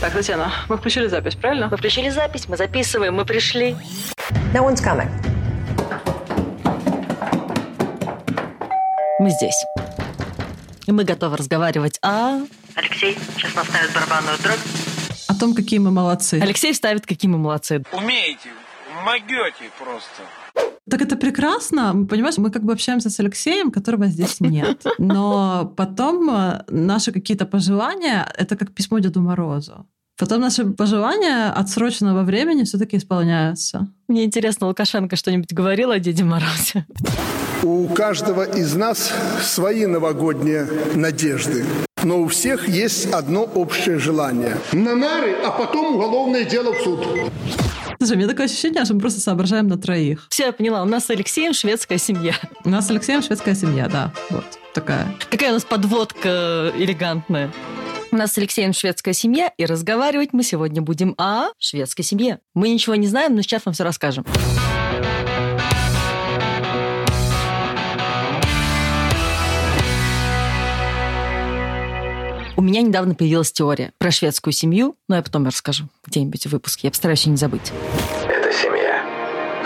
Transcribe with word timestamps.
Так, 0.00 0.12
Татьяна, 0.12 0.52
мы 0.68 0.76
включили 0.76 1.06
запись, 1.06 1.34
правильно? 1.36 1.68
Мы 1.70 1.78
включили 1.78 2.10
запись, 2.10 2.48
мы 2.48 2.58
записываем, 2.58 3.14
мы 3.14 3.24
пришли. 3.24 3.74
No 4.52 4.68
one's 4.68 4.82
coming. 4.84 5.08
Мы 9.18 9.30
здесь. 9.30 9.64
И 10.86 10.92
мы 10.92 11.04
готовы 11.04 11.38
разговаривать 11.38 11.98
о... 12.02 12.40
Алексей 12.74 13.16
сейчас 13.36 13.54
наставит 13.54 13.92
барабанную 13.94 14.38
дробь. 14.42 14.58
О 15.28 15.34
том, 15.34 15.54
какие 15.54 15.78
мы 15.78 15.90
молодцы. 15.90 16.38
Алексей 16.42 16.74
ставит, 16.74 17.06
какие 17.06 17.30
мы 17.30 17.38
молодцы. 17.38 17.82
Умеете, 17.92 18.50
могете 19.04 19.70
просто. 19.78 20.22
Так 20.90 21.02
это 21.02 21.16
прекрасно. 21.16 22.06
Понимаешь, 22.10 22.38
мы 22.38 22.50
как 22.50 22.64
бы 22.64 22.72
общаемся 22.72 23.10
с 23.10 23.20
Алексеем, 23.20 23.70
которого 23.70 24.06
здесь 24.06 24.40
нет. 24.40 24.84
Но 24.98 25.72
потом 25.76 26.28
э, 26.30 26.64
наши 26.68 27.12
какие-то 27.12 27.46
пожелания— 27.46 28.26
это 28.38 28.56
как 28.56 28.72
письмо 28.72 28.98
Деду 28.98 29.20
Морозу. 29.20 29.86
Потом 30.18 30.40
наши 30.40 30.64
пожелания 30.64 31.50
отсроченного 31.50 32.24
времени 32.24 32.64
все-таки 32.64 32.96
исполняются. 32.96 33.88
Мне 34.08 34.24
интересно, 34.24 34.66
Лукашенко 34.66 35.16
что-нибудь 35.16 35.52
говорил 35.52 35.92
о 35.92 35.98
Деде 35.98 36.24
Морозе? 36.24 36.84
У 37.62 37.86
каждого 37.88 38.42
из 38.42 38.74
нас 38.74 39.12
свои 39.42 39.86
новогодние 39.86 40.66
надежды. 40.94 41.64
Но 42.02 42.20
у 42.20 42.26
всех 42.28 42.68
есть 42.68 43.12
одно 43.12 43.44
общее 43.44 43.98
желание. 43.98 44.56
На 44.72 44.94
нары, 44.94 45.36
а 45.44 45.50
потом 45.50 45.96
уголовное 45.96 46.44
дело 46.44 46.72
в 46.72 46.82
суд. 46.82 47.06
Слушай, 48.02 48.14
у 48.14 48.16
меня 48.16 48.28
такое 48.28 48.46
ощущение, 48.46 48.82
что 48.86 48.94
мы 48.94 49.00
просто 49.00 49.20
соображаем 49.20 49.68
на 49.68 49.76
троих. 49.76 50.26
Все, 50.30 50.46
я 50.46 50.52
поняла. 50.52 50.82
У 50.82 50.86
нас 50.86 51.04
с 51.04 51.10
Алексеем 51.10 51.52
шведская 51.52 51.98
семья. 51.98 52.32
У 52.64 52.70
нас 52.70 52.86
с 52.86 52.90
Алексеем 52.90 53.20
шведская 53.20 53.54
семья, 53.54 53.90
да. 53.90 54.10
Вот 54.30 54.46
такая. 54.72 55.14
Какая 55.30 55.50
у 55.50 55.52
нас 55.52 55.66
подводка 55.66 56.72
элегантная. 56.78 57.52
У 58.10 58.16
нас 58.16 58.32
с 58.32 58.38
Алексеем 58.38 58.72
шведская 58.72 59.12
семья, 59.12 59.52
и 59.54 59.66
разговаривать 59.66 60.32
мы 60.32 60.42
сегодня 60.44 60.80
будем 60.80 61.14
о 61.18 61.48
шведской 61.58 62.02
семье. 62.02 62.40
Мы 62.54 62.70
ничего 62.70 62.94
не 62.94 63.06
знаем, 63.06 63.36
но 63.36 63.42
сейчас 63.42 63.66
вам 63.66 63.74
все 63.74 63.84
расскажем. 63.84 64.24
У 72.60 72.62
меня 72.62 72.82
недавно 72.82 73.14
появилась 73.14 73.50
теория 73.50 73.94
про 73.96 74.10
шведскую 74.10 74.52
семью, 74.52 74.94
но 75.08 75.16
я 75.16 75.22
потом 75.22 75.46
расскажу 75.46 75.88
где-нибудь 76.06 76.46
в 76.46 76.50
выпуске. 76.50 76.88
Я 76.88 76.90
постараюсь 76.90 77.24
ее 77.24 77.30
не 77.30 77.38
забыть. 77.38 77.72
Это 78.28 78.52
семья. 78.52 79.02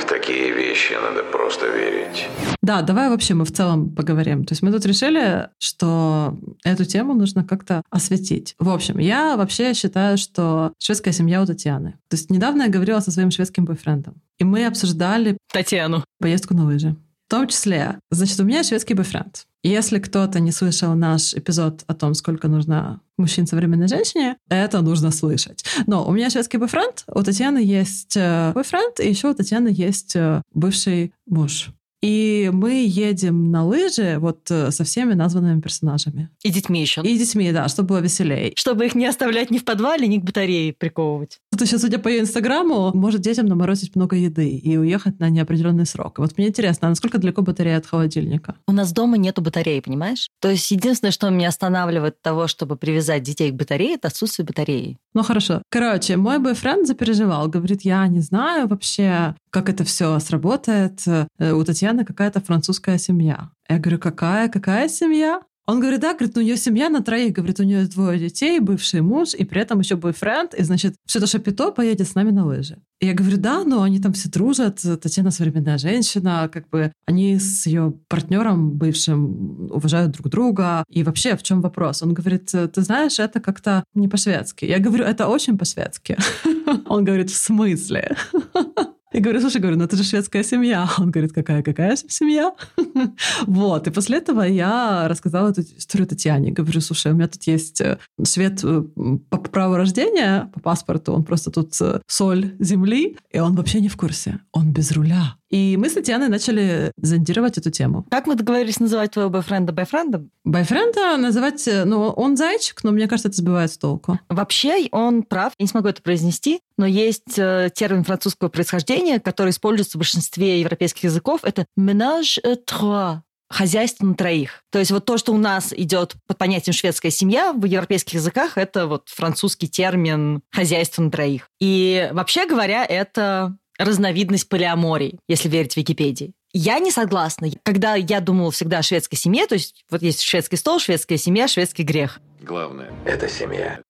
В 0.01 0.05
такие 0.05 0.53
вещи 0.53 0.93
надо 0.93 1.25
просто 1.25 1.67
верить. 1.67 2.29
Да, 2.63 2.83
давай 2.83 3.09
вообще 3.09 3.35
мы 3.35 3.47
в 3.47 3.53
целом 3.53 3.91
поговорим. 3.91 4.45
То 4.45 4.53
есть 4.53 4.63
мы 4.63 4.71
тут 4.71 4.87
решили, 4.87 5.49
что 5.59 6.39
эту 6.63 6.85
тему 6.85 7.15
нужно 7.15 7.43
как-то 7.43 7.83
осветить. 7.91 8.55
В 8.61 8.71
общем, 8.71 8.99
я 8.99 9.37
вообще 9.37 9.75
считаю, 9.75 10.17
что 10.17 10.73
шведская 10.79 11.11
семья 11.11 11.43
у 11.43 11.47
Татьяны. 11.47 11.95
То 12.09 12.15
есть 12.15 12.31
недавно 12.31 12.63
я 12.63 12.69
говорила 12.69 13.01
со 13.01 13.11
своим 13.11 13.33
шведским 13.33 13.65
бойфрендом, 13.65 14.23
и 14.39 14.45
мы 14.45 14.67
обсуждали 14.67 15.37
Татьяну. 15.53 16.05
Поездку 16.21 16.55
на 16.55 16.65
лыжи. 16.65 16.95
В 17.27 17.31
том 17.31 17.49
числе, 17.49 17.99
значит, 18.11 18.39
у 18.41 18.45
меня 18.45 18.63
шведский 18.63 18.95
бойфренд. 18.95 19.47
Если 19.63 19.99
кто-то 19.99 20.41
не 20.41 20.53
слышал 20.53 20.95
наш 20.95 21.33
эпизод 21.33 21.85
о 21.87 21.95
том, 21.95 22.13
сколько 22.13 22.49
нужно 22.49 23.01
мужчин 23.17 23.47
современной 23.47 23.89
женщине, 23.89 24.37
это 24.51 24.83
нужно 24.83 25.11
слышать. 25.11 25.65
Но 25.87 26.07
у 26.07 26.13
меня 26.13 26.29
шведский 26.29 26.59
бойфренд, 26.59 27.05
у 27.09 27.23
Татьяны 27.23 27.59
есть 27.59 28.15
э, 28.17 28.53
бойфренд, 28.55 29.01
и 29.01 29.09
еще 29.09 29.31
у 29.31 29.35
Татьяны 29.35 29.69
есть 29.69 30.17
э, 30.17 30.43
бывший 30.53 31.15
муж. 31.27 31.71
И 32.05 32.51
мы 32.53 32.85
едем 32.87 33.51
на 33.51 33.65
лыжи 33.65 34.19
вот 34.19 34.51
э, 34.51 34.71
со 34.71 34.85
всеми 34.85 35.15
названными 35.15 35.63
персонажами. 35.63 36.29
И 36.43 36.51
детьми 36.51 36.83
еще. 36.83 37.01
И 37.01 37.17
детьми, 37.17 37.51
да, 37.51 37.67
чтобы 37.69 37.89
было 37.89 37.99
веселее. 38.01 38.53
Чтобы 38.57 38.85
их 38.85 38.95
не 38.95 39.07
оставлять 39.07 39.51
ни 39.51 39.57
в 39.57 39.65
подвале, 39.65 40.07
ни 40.07 40.19
к 40.19 40.23
батарее 40.23 40.75
приковывать. 40.75 41.41
То 41.57 41.65
есть, 41.65 41.81
судя 41.81 41.99
по 41.99 42.09
ее 42.09 42.21
инстаграму, 42.21 42.91
может 42.95 43.21
детям 43.21 43.47
наморозить 43.47 43.97
много 43.97 44.17
еды 44.17 44.49
и 44.49 44.77
уехать 44.77 45.19
на 45.21 45.29
неопределенный 45.29 45.87
срок. 45.87 46.19
Вот 46.19 46.37
мне 46.37 46.49
интересно, 46.49 46.89
а 46.89 46.91
насколько 46.91 47.19
далеко 47.19 47.43
батарея 47.43 47.79
от 47.79 47.87
холодильника? 47.87 48.57
У 48.67 48.73
нас 48.73 48.93
дома 48.93 49.17
нету 49.17 49.43
батареи, 49.43 49.81
понимаешь? 49.81 50.29
То 50.41 50.51
есть 50.51 50.71
единственное, 50.71 51.13
что 51.13 51.29
меня 51.31 51.49
останавливает 51.49 52.21
того, 52.23 52.47
чтобы 52.47 52.77
привязать 52.77 53.23
детей 53.23 53.51
к 53.51 53.55
батарее, 53.55 53.95
это 53.95 54.09
отсутствие 54.09 54.47
батареи. 54.47 54.99
Ну 55.15 55.23
хорошо. 55.23 55.63
Короче, 55.71 56.17
мой 56.17 56.39
бойфренд 56.39 56.87
запереживал. 56.87 57.49
Говорит, 57.49 57.83
я 57.83 58.07
не 58.09 58.21
знаю 58.21 58.69
вообще, 58.69 59.35
как 59.51 59.69
это 59.69 59.85
все 59.85 60.19
сработает. 60.19 61.01
Э, 61.07 61.53
у 61.53 61.65
Татьяны 61.65 62.05
какая-то 62.05 62.41
французская 62.41 62.99
семья. 62.99 63.51
Я 63.69 63.79
говорю, 63.79 63.99
какая, 63.99 64.49
какая 64.49 64.89
семья? 64.89 65.41
Он 65.67 65.81
говорит, 65.81 66.01
да, 66.01 66.13
говорит, 66.13 66.37
у 66.37 66.43
нее 66.43 66.57
семья 66.57 66.91
на 66.91 67.03
троих, 67.03 67.33
говорит, 67.33 67.59
у 67.59 67.63
нее 67.63 67.87
двое 67.87 68.19
детей, 68.19 68.61
бывший 68.61 69.01
муж, 69.01 69.35
и 69.35 69.45
при 69.45 69.63
этом 69.63 69.81
еще 69.81 69.97
бойфренд, 69.97 70.53
и, 70.55 70.63
значит, 70.63 70.95
все 71.07 71.19
это 71.19 71.27
шапито 71.27 71.71
поедет 71.71 72.07
с 72.07 72.15
нами 72.15 72.31
на 72.31 72.45
лыжи. 72.45 72.79
И 73.01 73.07
я 73.07 73.15
говорю, 73.15 73.39
да, 73.39 73.65
но 73.65 73.83
они 73.83 73.99
там 73.99 74.13
все 74.13 74.29
дружат, 74.29 74.81
Татьяна 75.01 75.31
современная 75.31 75.79
женщина, 75.79 76.51
как 76.53 76.69
бы 76.69 76.93
они 77.07 77.39
с 77.39 77.67
ее 77.67 77.95
партнером 78.09 78.73
бывшим 78.73 79.71
уважают 79.71 80.13
друг 80.13 80.29
друга. 80.29 80.85
И 80.91 81.03
вообще, 81.03 81.37
в 81.37 81.43
чем 81.43 81.61
вопрос? 81.63 82.03
Он 82.03 82.13
говорит, 82.13 82.51
ты 82.51 82.81
знаешь, 82.83 83.19
это 83.19 83.41
как-то 83.41 83.85
не 83.95 84.09
по-шведски. 84.09 84.67
Я 84.67 84.79
говорю, 84.79 85.05
это 85.05 85.29
очень 85.29 85.57
по-шведски. 85.59 86.19
Он 86.87 87.05
говорит, 87.05 87.31
в 87.31 87.37
смысле? 87.37 88.17
Я 89.15 89.21
говорю, 89.21 89.41
слушай, 89.41 89.61
говорю, 89.61 89.77
ну 89.77 89.85
это 89.85 89.97
же 89.97 90.03
шведская 90.03 90.43
семья. 90.43 90.89
Он 90.99 91.13
говорит, 91.13 91.33
какая-какая 91.33 91.97
семья? 91.97 92.53
вот. 93.47 93.87
И 93.87 93.91
после 93.93 94.19
этого 94.19 94.43
я 94.43 95.07
рассказала 95.07 95.51
эту 95.51 95.61
историю 95.61 96.09
Татьяне. 96.09 96.51
Говорю, 96.51 96.81
слушай, 96.81 97.13
у 97.13 97.15
меня 97.15 97.29
тут 97.29 97.45
есть 97.45 97.81
э, 97.81 97.99
швед 98.27 98.65
э, 98.65 98.83
по 99.31 99.39
праву 99.39 99.77
рождения, 99.77 100.51
по 100.53 100.59
паспорту, 100.59 101.13
он 101.13 101.23
просто 101.23 101.53
тут 101.53 101.81
э, 101.81 102.01
соль 102.09 102.57
земли, 102.59 103.17
и 103.31 103.39
он 103.39 103.55
вообще 103.55 103.81
не 103.81 103.89
в 103.89 103.97
курсе. 103.97 104.41
Он 104.51 104.73
без 104.73 104.91
руля. 104.91 105.37
И 105.55 105.77
мы 105.77 105.89
с 105.89 105.93
Татьяной 105.93 106.27
начали 106.27 106.91
зондировать 106.97 107.59
эту 107.59 107.71
тему. 107.71 108.05
Как 108.11 108.27
мы 108.27 108.35
договорились 108.35 108.81
называть 108.81 109.13
твоего 109.13 109.31
бойфренда 109.31 109.73
бойфрендом? 109.73 110.33
Бойфренда 110.43 111.17
называть, 111.17 111.69
ну, 111.85 112.09
он 112.09 112.37
зайчик, 112.37 112.83
но 112.83 112.91
мне 112.91 113.07
кажется, 113.07 113.29
это 113.29 113.37
сбивает 113.37 113.71
с 113.71 113.79
толку. 113.79 114.19
Вообще, 114.29 114.89
он 114.91 115.23
прав, 115.23 115.53
я 115.57 115.63
не 115.63 115.69
смогу 115.69 115.87
это 115.87 116.03
произнести, 116.03 116.59
но 116.77 116.87
есть 116.87 117.39
э, 117.39 117.71
термин 117.73 118.03
французского 118.03 118.49
происхождения, 118.49 119.21
который 119.21 119.51
используется 119.51 119.97
в 119.97 120.01
большинстве 120.01 120.59
европейских 120.59 121.05
языков, 121.05 121.43
это 121.45 121.67
«ménage 121.79 122.41
trois», 122.67 123.21
хозяйство 123.49 124.07
на 124.07 124.15
троих. 124.17 124.65
То 124.73 124.81
есть 124.81 124.91
вот 124.91 125.05
то, 125.05 125.19
что 125.19 125.33
у 125.33 125.37
нас 125.37 125.73
идет 125.73 126.15
под 126.27 126.37
понятием 126.37 126.75
шведская 126.75 127.11
семья, 127.11 127.53
в 127.53 127.65
европейских 127.65 128.15
языках 128.15 128.59
это 128.59 128.89
вот 128.89 129.09
французский 129.09 129.69
термин 129.69 130.43
хозяйство 130.51 131.03
на 131.03 131.13
троих. 131.13 131.49
И 131.61 132.11
вообще 132.13 132.49
говоря, 132.49 132.85
это 132.85 133.57
разновидность 133.79 134.49
полиамории, 134.49 135.19
если 135.29 135.49
верить 135.49 135.77
Википедии. 135.77 136.33
Я 136.53 136.79
не 136.79 136.91
согласна. 136.91 137.49
Когда 137.65 137.97
я 137.97 138.21
думала 138.21 138.51
всегда 138.53 138.79
о 138.79 138.83
шведской 138.83 139.19
семье, 139.19 139.47
то 139.47 139.55
есть 139.55 139.85
вот 139.91 140.03
есть 140.03 140.23
шведский 140.23 140.57
стол, 140.57 140.79
шведская 140.79 141.17
семья, 141.17 141.49
шведский 141.49 141.83
грех. 141.83 142.21
Главное– 142.41 142.93
это 143.05 143.29
семья. 143.29 143.81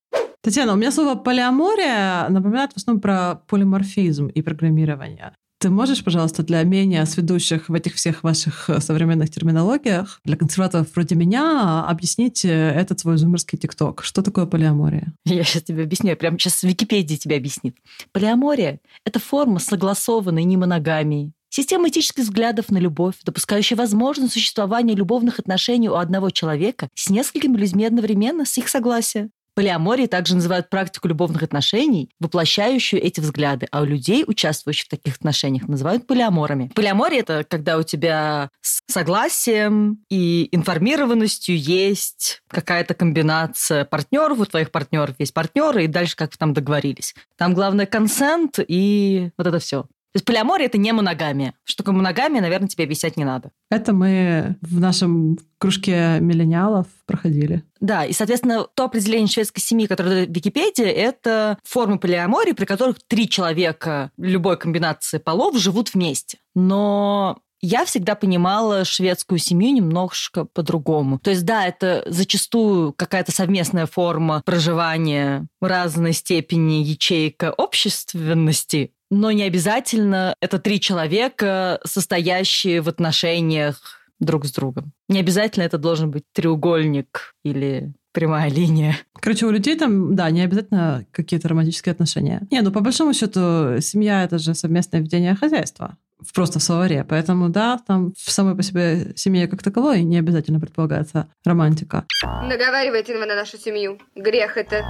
Татьяна, 0.40 0.74
у 0.74 0.76
меня 0.76 0.90
слово 0.90 1.14
полиамория 1.14 2.28
напоминает 2.28 2.72
в 2.72 2.76
основном 2.76 3.00
про 3.00 3.36
полиморфизм 3.48 4.26
и 4.26 4.42
программирование. 4.42 5.34
Ты 5.64 5.70
можешь, 5.70 6.04
пожалуйста, 6.04 6.42
для 6.42 6.62
менее 6.62 7.06
сведущих 7.06 7.70
в 7.70 7.72
этих 7.72 7.94
всех 7.94 8.22
ваших 8.22 8.68
э, 8.68 8.82
современных 8.82 9.30
терминологиях, 9.30 10.20
для 10.22 10.36
консерваторов 10.36 10.88
вроде 10.94 11.14
меня, 11.14 11.86
объяснить 11.86 12.44
э, 12.44 12.50
этот 12.50 13.00
свой 13.00 13.16
зумерский 13.16 13.56
тикток? 13.56 14.04
Что 14.04 14.20
такое 14.20 14.44
полиамория? 14.44 15.14
Я 15.24 15.42
сейчас 15.42 15.62
тебе 15.62 15.84
объясню. 15.84 16.10
Я 16.10 16.16
прямо 16.16 16.38
сейчас 16.38 16.56
в 16.56 16.64
Википедии 16.64 17.16
тебе 17.16 17.36
объяснит. 17.38 17.78
Полиамория— 18.12 18.78
это 19.06 19.18
форма 19.18 19.58
согласованной 19.58 20.44
немоногамии, 20.44 21.32
Система 21.48 21.88
этических 21.88 22.24
взглядов 22.24 22.70
на 22.70 22.78
любовь, 22.78 23.14
допускающая 23.24 23.76
возможность 23.76 24.32
существования 24.32 24.96
любовных 24.96 25.38
отношений 25.38 25.88
у 25.88 25.94
одного 25.94 26.30
человека 26.30 26.88
с 26.94 27.08
несколькими 27.08 27.56
людьми 27.56 27.86
одновременно 27.86 28.44
с 28.44 28.58
их 28.58 28.68
согласия. 28.68 29.30
Полиамории 29.54 30.06
также 30.06 30.34
называют 30.34 30.68
практику 30.68 31.08
любовных 31.08 31.42
отношений, 31.42 32.10
воплощающую 32.18 33.02
эти 33.02 33.20
взгляды, 33.20 33.68
а 33.70 33.82
у 33.82 33.84
людей, 33.84 34.24
участвующих 34.26 34.86
в 34.86 34.88
таких 34.88 35.16
отношениях, 35.16 35.68
называют 35.68 36.06
полиаморами. 36.06 36.70
Полиамория— 36.74 37.20
это 37.20 37.44
когда 37.48 37.78
у 37.78 37.82
тебя 37.82 38.50
с 38.60 38.80
согласием 38.88 40.04
и 40.10 40.48
информированностью 40.52 41.56
есть 41.56 42.42
какая-то 42.48 42.94
комбинация 42.94 43.84
партнеров, 43.84 44.40
у 44.40 44.44
твоих 44.44 44.70
партнеров 44.70 45.14
есть 45.18 45.32
партнеры, 45.32 45.84
и 45.84 45.88
дальше 45.88 46.16
как 46.16 46.36
там 46.36 46.52
договорились. 46.52 47.14
Там 47.36 47.54
главное 47.54 47.86
консент 47.86 48.58
и 48.58 49.30
вот 49.38 49.46
это 49.46 49.58
все. 49.58 49.86
То 50.14 50.18
есть 50.18 50.26
полиамория— 50.26 50.66
это 50.68 50.78
не 50.78 50.92
моногамия. 50.92 51.54
Что 51.64 51.82
такое 51.82 51.96
моногамия, 51.96 52.40
наверное, 52.40 52.68
тебе 52.68 52.84
объяснять 52.84 53.16
не 53.16 53.24
надо. 53.24 53.50
Это 53.68 53.92
мы 53.92 54.54
в 54.60 54.78
нашем 54.78 55.38
кружке 55.58 56.20
миллениалов 56.20 56.86
проходили. 57.04 57.64
Да, 57.80 58.04
и, 58.04 58.12
соответственно, 58.12 58.64
то 58.74 58.84
определение 58.84 59.26
шведской 59.26 59.60
семьи, 59.60 59.86
которое 59.88 60.26
в 60.26 60.30
Википедии, 60.30 60.84
это 60.84 61.58
форма 61.64 61.98
полиамории, 61.98 62.52
при 62.52 62.64
которых 62.64 62.98
три 63.08 63.28
человека 63.28 64.12
любой 64.16 64.56
комбинации 64.56 65.18
полов 65.18 65.58
живут 65.58 65.92
вместе. 65.94 66.38
Но 66.54 67.38
Я 67.66 67.86
всегда 67.86 68.14
понимала 68.14 68.84
шведскую 68.84 69.38
семью 69.38 69.72
немножко 69.72 70.44
по-другому. 70.44 71.18
То 71.18 71.30
есть, 71.30 71.46
да, 71.46 71.66
это 71.66 72.04
зачастую 72.06 72.92
какая-то 72.92 73.32
совместная 73.32 73.86
форма 73.86 74.42
проживания 74.44 75.46
разной 75.62 76.12
степени 76.12 76.82
ячейка 76.82 77.50
общественности, 77.56 78.92
но 79.14 79.30
не 79.30 79.44
обязательно 79.44 80.34
это 80.40 80.58
три 80.58 80.80
человека, 80.80 81.80
состоящие 81.84 82.80
в 82.80 82.88
отношениях 82.88 84.00
друг 84.18 84.44
с 84.44 84.52
другом. 84.52 84.92
Не 85.08 85.20
обязательно 85.20 85.64
это 85.64 85.78
должен 85.78 86.10
быть 86.10 86.24
треугольник 86.32 87.34
или 87.44 87.92
прямая 88.12 88.50
линия. 88.50 88.96
Короче, 89.20 89.46
у 89.46 89.50
людей 89.50 89.76
там, 89.76 90.14
да, 90.16 90.30
не 90.30 90.42
обязательно 90.42 91.06
какие-то 91.12 91.48
романтические 91.48 91.92
отношения. 91.92 92.42
Не, 92.50 92.60
ну 92.62 92.72
по 92.72 92.80
большому 92.80 93.14
счету 93.14 93.80
семья 93.80 94.24
это 94.24 94.38
же 94.38 94.54
совместное 94.54 95.00
ведение 95.00 95.34
хозяйства 95.36 95.96
в 96.20 96.32
просто 96.32 96.58
в 96.58 96.62
словаре. 96.62 97.04
Поэтому, 97.08 97.48
да, 97.48 97.78
там 97.86 98.12
в 98.16 98.30
самой 98.30 98.56
по 98.56 98.62
себе 98.62 99.12
семье 99.14 99.46
как 99.46 99.62
таковой 99.62 100.02
не 100.02 100.18
обязательно 100.18 100.58
предполагается 100.58 101.28
романтика. 101.44 102.04
Наговаривайте 102.24 103.16
на 103.16 103.26
нашу 103.26 103.58
семью. 103.58 103.98
Грех 104.16 104.56
это. 104.56 104.84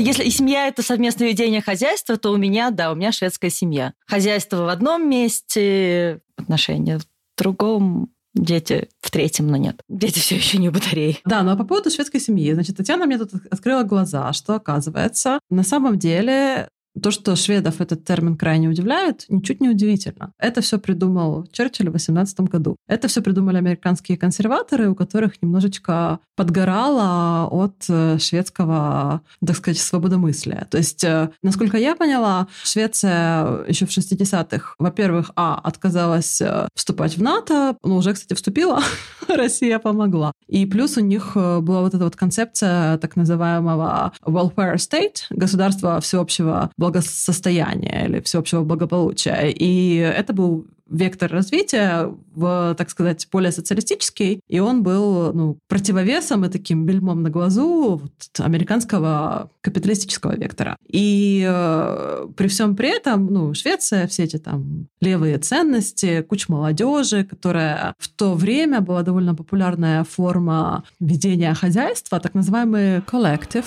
Если 0.00 0.24
и 0.24 0.30
семья 0.30 0.66
это 0.66 0.82
совместное 0.82 1.28
ведение 1.28 1.60
хозяйства, 1.60 2.16
то 2.16 2.30
у 2.30 2.36
меня, 2.36 2.70
да, 2.70 2.90
у 2.90 2.94
меня 2.94 3.12
шведская 3.12 3.50
семья. 3.50 3.92
Хозяйство 4.06 4.64
в 4.64 4.68
одном 4.68 5.08
месте, 5.08 6.20
отношения 6.36 6.98
в 6.98 7.02
другом, 7.36 8.10
дети 8.34 8.88
в 9.00 9.10
третьем, 9.10 9.48
но 9.48 9.56
нет. 9.56 9.82
Дети 9.88 10.18
все 10.18 10.36
еще 10.36 10.58
не 10.58 10.68
у 10.68 10.72
батареи. 10.72 11.18
Да, 11.24 11.42
ну 11.42 11.52
а 11.52 11.56
по 11.56 11.64
поводу 11.64 11.90
шведской 11.90 12.20
семьи, 12.20 12.52
значит, 12.52 12.76
Татьяна 12.76 13.06
мне 13.06 13.18
тут 13.18 13.30
открыла 13.50 13.82
глаза, 13.82 14.32
что 14.32 14.54
оказывается, 14.54 15.40
на 15.50 15.62
самом 15.62 15.98
деле 15.98 16.68
то, 17.00 17.10
что 17.10 17.36
шведов 17.36 17.80
этот 17.80 18.04
термин 18.04 18.36
крайне 18.36 18.68
удивляет, 18.68 19.24
ничуть 19.28 19.60
не 19.60 19.68
удивительно. 19.68 20.32
Это 20.38 20.60
все 20.60 20.78
придумал 20.78 21.46
Черчилль 21.52 21.88
в 21.88 21.92
18 21.92 22.40
году. 22.40 22.76
Это 22.88 23.08
все 23.08 23.22
придумали 23.22 23.58
американские 23.58 24.18
консерваторы, 24.18 24.90
у 24.90 24.94
которых 24.94 25.40
немножечко 25.42 26.18
подгорало 26.36 27.48
от 27.50 27.84
э, 27.88 28.18
шведского, 28.18 29.22
так 29.44 29.56
сказать, 29.56 29.78
свободомыслия. 29.78 30.66
То 30.70 30.78
есть, 30.78 31.04
э, 31.04 31.30
насколько 31.42 31.76
я 31.76 31.94
поняла, 31.94 32.48
Швеция 32.64 33.64
еще 33.68 33.86
в 33.86 33.90
60-х, 33.90 34.74
во-первых, 34.78 35.30
а, 35.36 35.54
отказалась 35.56 36.40
э, 36.40 36.66
вступать 36.74 37.16
в 37.16 37.22
НАТО, 37.22 37.76
ну, 37.84 37.96
уже, 37.96 38.14
кстати, 38.14 38.34
вступила, 38.34 38.82
Россия 39.28 39.78
помогла. 39.78 40.32
И 40.48 40.66
плюс 40.66 40.96
у 40.96 41.00
них 41.00 41.32
была 41.34 41.82
вот 41.82 41.94
эта 41.94 42.04
вот 42.04 42.16
концепция 42.16 42.98
так 42.98 43.16
называемого 43.16 44.12
welfare 44.24 44.76
state, 44.76 45.26
государства 45.30 46.00
всеобщего 46.00 46.70
благосостояния 46.80 48.06
или 48.06 48.20
всеобщего 48.20 48.64
благополучия. 48.64 49.50
И 49.50 49.96
это 49.96 50.32
был 50.32 50.66
вектор 50.90 51.30
развития 51.30 52.12
в, 52.34 52.74
так 52.76 52.90
сказать, 52.90 53.28
более 53.30 53.52
социалистический, 53.52 54.40
и 54.48 54.58
он 54.58 54.82
был 54.82 55.32
ну, 55.32 55.58
противовесом 55.68 56.44
и 56.44 56.48
таким 56.48 56.84
бельмом 56.84 57.22
на 57.22 57.30
глазу 57.30 58.00
вот, 58.02 58.12
американского 58.38 59.50
капиталистического 59.60 60.34
вектора. 60.36 60.76
И 60.88 61.46
э, 61.48 62.26
при 62.36 62.48
всем 62.48 62.74
при 62.76 62.96
этом, 62.96 63.26
ну, 63.26 63.54
Швеция, 63.54 64.06
все 64.08 64.24
эти 64.24 64.38
там 64.38 64.88
левые 65.00 65.38
ценности, 65.38 66.22
куча 66.22 66.46
молодежи, 66.48 67.24
которая 67.24 67.94
в 67.98 68.08
то 68.08 68.34
время 68.34 68.80
была 68.80 69.02
довольно 69.02 69.34
популярная 69.34 70.02
форма 70.04 70.82
ведения 70.98 71.54
хозяйства, 71.54 72.18
так 72.18 72.34
называемый 72.34 73.00
коллектив, 73.02 73.64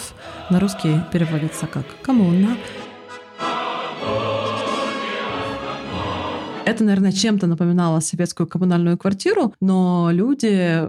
на 0.50 0.60
русский 0.60 1.00
переводится 1.12 1.68
как 1.68 1.86
коммуна, 2.02 2.58
Это, 6.66 6.84
наверное, 6.84 7.12
чем-то 7.12 7.48
напоминало 7.48 8.00
советскую 8.00 8.48
коммунальную 8.48 8.98
квартиру, 8.98 9.54
но 9.60 10.10
люди 10.12 10.88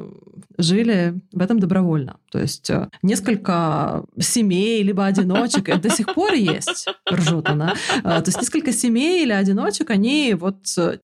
жили 0.57 1.15
в 1.33 1.41
этом 1.41 1.59
добровольно. 1.59 2.17
То 2.31 2.39
есть 2.39 2.71
э, 2.71 2.89
несколько 3.03 4.05
семей, 4.21 4.83
либо 4.83 5.05
одиночек, 5.05 5.69
это 5.69 5.81
до 5.81 5.91
сих 5.91 6.15
пор 6.15 6.33
есть, 6.35 6.87
ржет 7.11 7.49
она. 7.49 7.75
Э, 7.99 8.03
то 8.03 8.25
есть 8.27 8.41
несколько 8.41 8.73
семей 8.73 9.25
или 9.25 9.33
одиночек, 9.33 9.91
они 9.91 10.35
вот 10.35 10.59
э, 10.79 10.99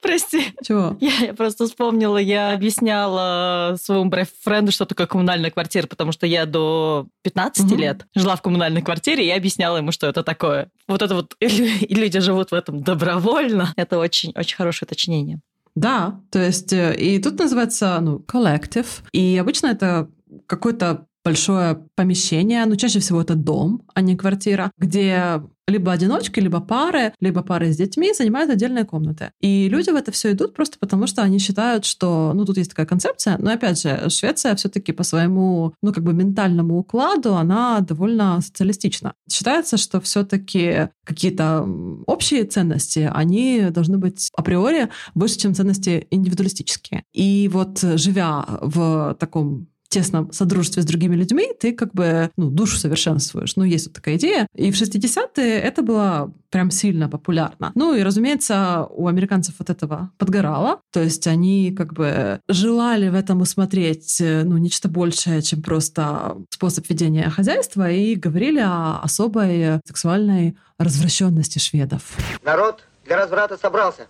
Прости. 0.00 0.54
Чего? 0.62 0.96
Я, 1.00 1.26
я 1.26 1.34
просто 1.34 1.66
вспомнила, 1.66 2.16
я 2.16 2.52
объясняла 2.52 3.76
своему 3.80 4.06
брейфренду, 4.06 4.72
что 4.72 4.84
такое 4.86 5.06
коммунальная 5.06 5.50
квартира, 5.50 5.86
потому 5.86 6.12
что 6.12 6.26
я 6.26 6.46
до 6.46 7.06
15 7.22 7.66
угу. 7.66 7.76
лет 7.76 8.06
жила 8.14 8.36
в 8.36 8.42
коммунальной 8.42 8.82
квартире, 8.82 9.24
и 9.24 9.26
я 9.28 9.36
объясняла 9.36 9.78
ему, 9.78 9.92
что 9.92 10.06
это 10.06 10.22
такое. 10.22 10.70
Вот 10.88 11.02
это 11.02 11.14
вот, 11.14 11.34
и 11.40 11.94
люди 11.94 12.20
живут 12.20 12.50
в 12.50 12.54
этом 12.54 12.82
добровольно. 12.82 13.72
Это 13.76 13.89
очень, 13.98 14.32
очень 14.36 14.56
хорошее 14.56 14.86
уточнение. 14.86 15.40
Да, 15.74 16.20
то 16.30 16.38
есть 16.44 16.72
э, 16.72 16.94
и 16.96 17.18
тут 17.20 17.38
называется, 17.38 17.98
ну, 18.00 18.18
коллектив, 18.18 19.02
и 19.12 19.38
обычно 19.38 19.68
это 19.68 20.10
какой-то 20.46 21.06
большое 21.24 21.86
помещение, 21.94 22.64
ну, 22.66 22.76
чаще 22.76 23.00
всего 23.00 23.20
это 23.20 23.34
дом, 23.34 23.82
а 23.94 24.00
не 24.00 24.16
квартира, 24.16 24.70
где 24.78 25.42
либо 25.70 25.92
одиночки, 25.92 26.40
либо 26.40 26.60
пары, 26.60 27.12
либо 27.20 27.42
пары 27.42 27.72
с 27.72 27.76
детьми 27.76 28.12
занимают 28.12 28.50
отдельные 28.50 28.84
комнаты. 28.84 29.30
И 29.40 29.68
люди 29.68 29.90
в 29.90 29.94
это 29.94 30.10
все 30.10 30.32
идут 30.32 30.54
просто 30.54 30.78
потому, 30.78 31.06
что 31.06 31.22
они 31.22 31.38
считают, 31.38 31.84
что, 31.84 32.32
ну, 32.34 32.44
тут 32.44 32.58
есть 32.58 32.70
такая 32.70 32.86
концепция, 32.86 33.38
но, 33.38 33.52
опять 33.52 33.80
же, 33.80 34.08
Швеция 34.10 34.54
все-таки 34.56 34.92
по 34.92 35.04
своему, 35.04 35.72
ну, 35.82 35.92
как 35.92 36.02
бы 36.02 36.12
ментальному 36.12 36.78
укладу, 36.78 37.36
она 37.36 37.80
довольно 37.80 38.40
социалистична. 38.40 39.14
Считается, 39.30 39.76
что 39.76 40.00
все-таки 40.00 40.88
какие-то 41.04 41.66
общие 42.06 42.44
ценности, 42.44 43.10
они 43.12 43.68
должны 43.70 43.98
быть 43.98 44.28
априори 44.36 44.88
выше, 45.14 45.38
чем 45.38 45.54
ценности 45.54 46.06
индивидуалистические. 46.10 47.04
И 47.12 47.48
вот 47.52 47.78
живя 47.80 48.44
в 48.60 49.16
таком 49.20 49.68
тесном 49.90 50.32
содружестве 50.32 50.82
с 50.82 50.86
другими 50.86 51.14
людьми, 51.16 51.48
ты 51.58 51.72
как 51.72 51.92
бы 51.92 52.30
ну, 52.36 52.48
душу 52.48 52.76
совершенствуешь. 52.78 53.56
Ну, 53.56 53.64
есть 53.64 53.88
вот 53.88 53.94
такая 53.94 54.16
идея. 54.16 54.46
И 54.54 54.70
в 54.70 54.80
60-е 54.80 55.58
это 55.58 55.82
было 55.82 56.32
прям 56.50 56.70
сильно 56.70 57.08
популярно. 57.08 57.72
Ну 57.74 57.94
и, 57.94 58.02
разумеется, 58.02 58.86
у 58.88 59.08
американцев 59.08 59.60
от 59.60 59.68
этого 59.68 60.10
подгорало. 60.16 60.80
То 60.92 61.02
есть 61.02 61.26
они 61.26 61.74
как 61.76 61.92
бы 61.92 62.40
желали 62.48 63.08
в 63.08 63.14
этом 63.14 63.40
усмотреть 63.40 64.16
ну, 64.20 64.56
нечто 64.56 64.88
большее, 64.88 65.42
чем 65.42 65.62
просто 65.62 66.36
способ 66.50 66.88
ведения 66.88 67.28
хозяйства, 67.28 67.90
и 67.90 68.14
говорили 68.14 68.60
о 68.60 69.00
особой 69.02 69.80
сексуальной 69.84 70.56
развращенности 70.78 71.58
шведов. 71.58 72.02
Народ 72.44 72.84
для 73.04 73.16
разврата 73.16 73.58
собрался. 73.60 74.06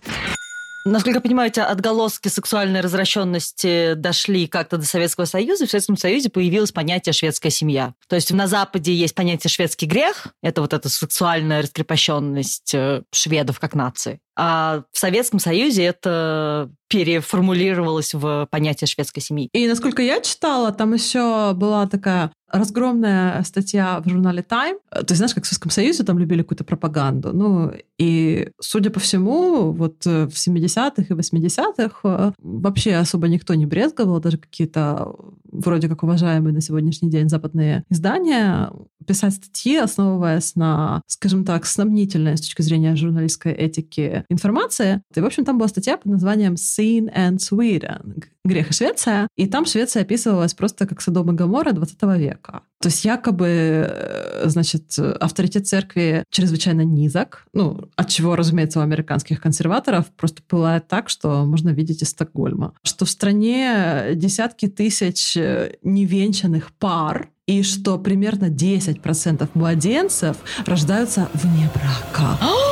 Насколько 0.83 1.17
я 1.17 1.21
понимаю, 1.21 1.49
эти 1.49 1.59
отголоски 1.59 2.27
сексуальной 2.27 2.81
развращенности 2.81 3.93
дошли 3.93 4.47
как-то 4.47 4.77
до 4.77 4.85
Советского 4.85 5.25
Союза, 5.25 5.63
и 5.63 5.67
в 5.67 5.71
Советском 5.71 5.95
Союзе 5.95 6.29
появилось 6.29 6.71
понятие 6.71 7.13
«шведская 7.13 7.51
семья». 7.51 7.93
То 8.07 8.15
есть 8.15 8.31
на 8.31 8.47
Западе 8.47 8.93
есть 8.93 9.13
понятие 9.13 9.49
«шведский 9.49 9.85
грех», 9.85 10.27
это 10.41 10.61
вот 10.61 10.73
эта 10.73 10.89
сексуальная 10.89 11.61
раскрепощенность 11.61 12.73
э, 12.73 13.03
шведов 13.11 13.59
как 13.59 13.75
нации. 13.75 14.19
А 14.35 14.83
в 14.91 14.97
Советском 14.97 15.39
Союзе 15.39 15.83
это 15.83 16.71
переформулировалось 16.87 18.13
в 18.13 18.47
понятие 18.49 18.87
шведской 18.87 19.21
семьи. 19.21 19.49
И 19.53 19.67
насколько 19.67 20.01
я 20.01 20.19
читала, 20.19 20.71
там 20.71 20.93
еще 20.93 21.53
была 21.53 21.85
такая 21.85 22.31
разгромная 22.51 23.43
статья 23.43 23.99
в 23.99 24.09
журнале 24.09 24.45
Time. 24.47 24.79
То 24.91 24.99
есть, 24.99 25.17
знаешь, 25.17 25.33
как 25.33 25.43
в 25.43 25.47
Советском 25.47 25.71
Союзе 25.71 26.03
там 26.03 26.19
любили 26.19 26.41
какую-то 26.41 26.63
пропаганду. 26.63 27.33
Ну, 27.33 27.71
и, 27.97 28.49
судя 28.59 28.89
по 28.89 28.99
всему, 28.99 29.71
вот 29.71 30.05
в 30.05 30.29
70-х 30.29 31.03
и 31.03 31.17
80-х 31.17 31.99
э, 32.03 32.31
вообще 32.39 32.95
особо 32.95 33.27
никто 33.27 33.53
не 33.53 33.65
брезговал, 33.65 34.19
даже 34.19 34.37
какие-то 34.37 35.15
вроде 35.51 35.89
как 35.89 36.03
уважаемые 36.03 36.53
на 36.53 36.61
сегодняшний 36.61 37.09
день 37.09 37.29
западные 37.29 37.83
издания 37.89 38.71
писать 39.05 39.33
статьи, 39.33 39.77
основываясь 39.77 40.55
на, 40.55 41.01
скажем 41.07 41.43
так, 41.43 41.65
сомнительной 41.65 42.37
с 42.37 42.41
точки 42.41 42.61
зрения 42.61 42.95
журналистской 42.95 43.51
этики 43.51 44.23
информации. 44.29 45.01
И, 45.13 45.19
в 45.19 45.25
общем, 45.25 45.45
там 45.45 45.57
была 45.57 45.67
статья 45.67 45.97
под 45.97 46.05
названием 46.05 46.53
Sin 46.53 47.13
and 47.13 47.37
Sweden 47.37 48.23
«Грех 48.45 48.69
и 48.69 48.73
Швеция», 48.73 49.27
и 49.35 49.47
там 49.47 49.65
Швеция 49.65 50.03
описывалась 50.03 50.53
просто 50.53 50.87
как 50.87 51.01
Содом 51.01 51.31
и 51.31 51.35
Гоморра 51.35 51.71
20 51.71 52.01
века. 52.17 52.40
То 52.81 52.87
есть 52.87 53.05
якобы, 53.05 53.47
э, 53.47 54.43
значит, 54.45 54.97
авторитет 54.97 55.67
церкви 55.67 56.23
чрезвычайно 56.31 56.81
низок, 56.81 57.45
ну, 57.53 57.89
от 57.95 58.09
чего, 58.09 58.35
разумеется, 58.35 58.79
у 58.79 58.83
американских 58.83 59.39
консерваторов 59.41 60.07
просто 60.17 60.41
пылает 60.41 60.87
так, 60.87 61.09
что 61.09 61.45
можно 61.45 61.69
видеть 61.69 62.01
из 62.01 62.09
Стокгольма. 62.09 62.73
Что 62.83 63.05
в 63.05 63.09
стране 63.09 64.11
десятки 64.15 64.67
тысяч 64.67 65.37
э, 65.37 65.75
невенчанных 65.83 66.71
пар, 66.73 67.29
и 67.47 67.63
что 67.63 67.97
примерно 67.97 68.45
10% 68.45 69.49
младенцев 69.53 70.37
рождаются 70.65 71.29
вне 71.33 71.69
брака. 71.73 72.37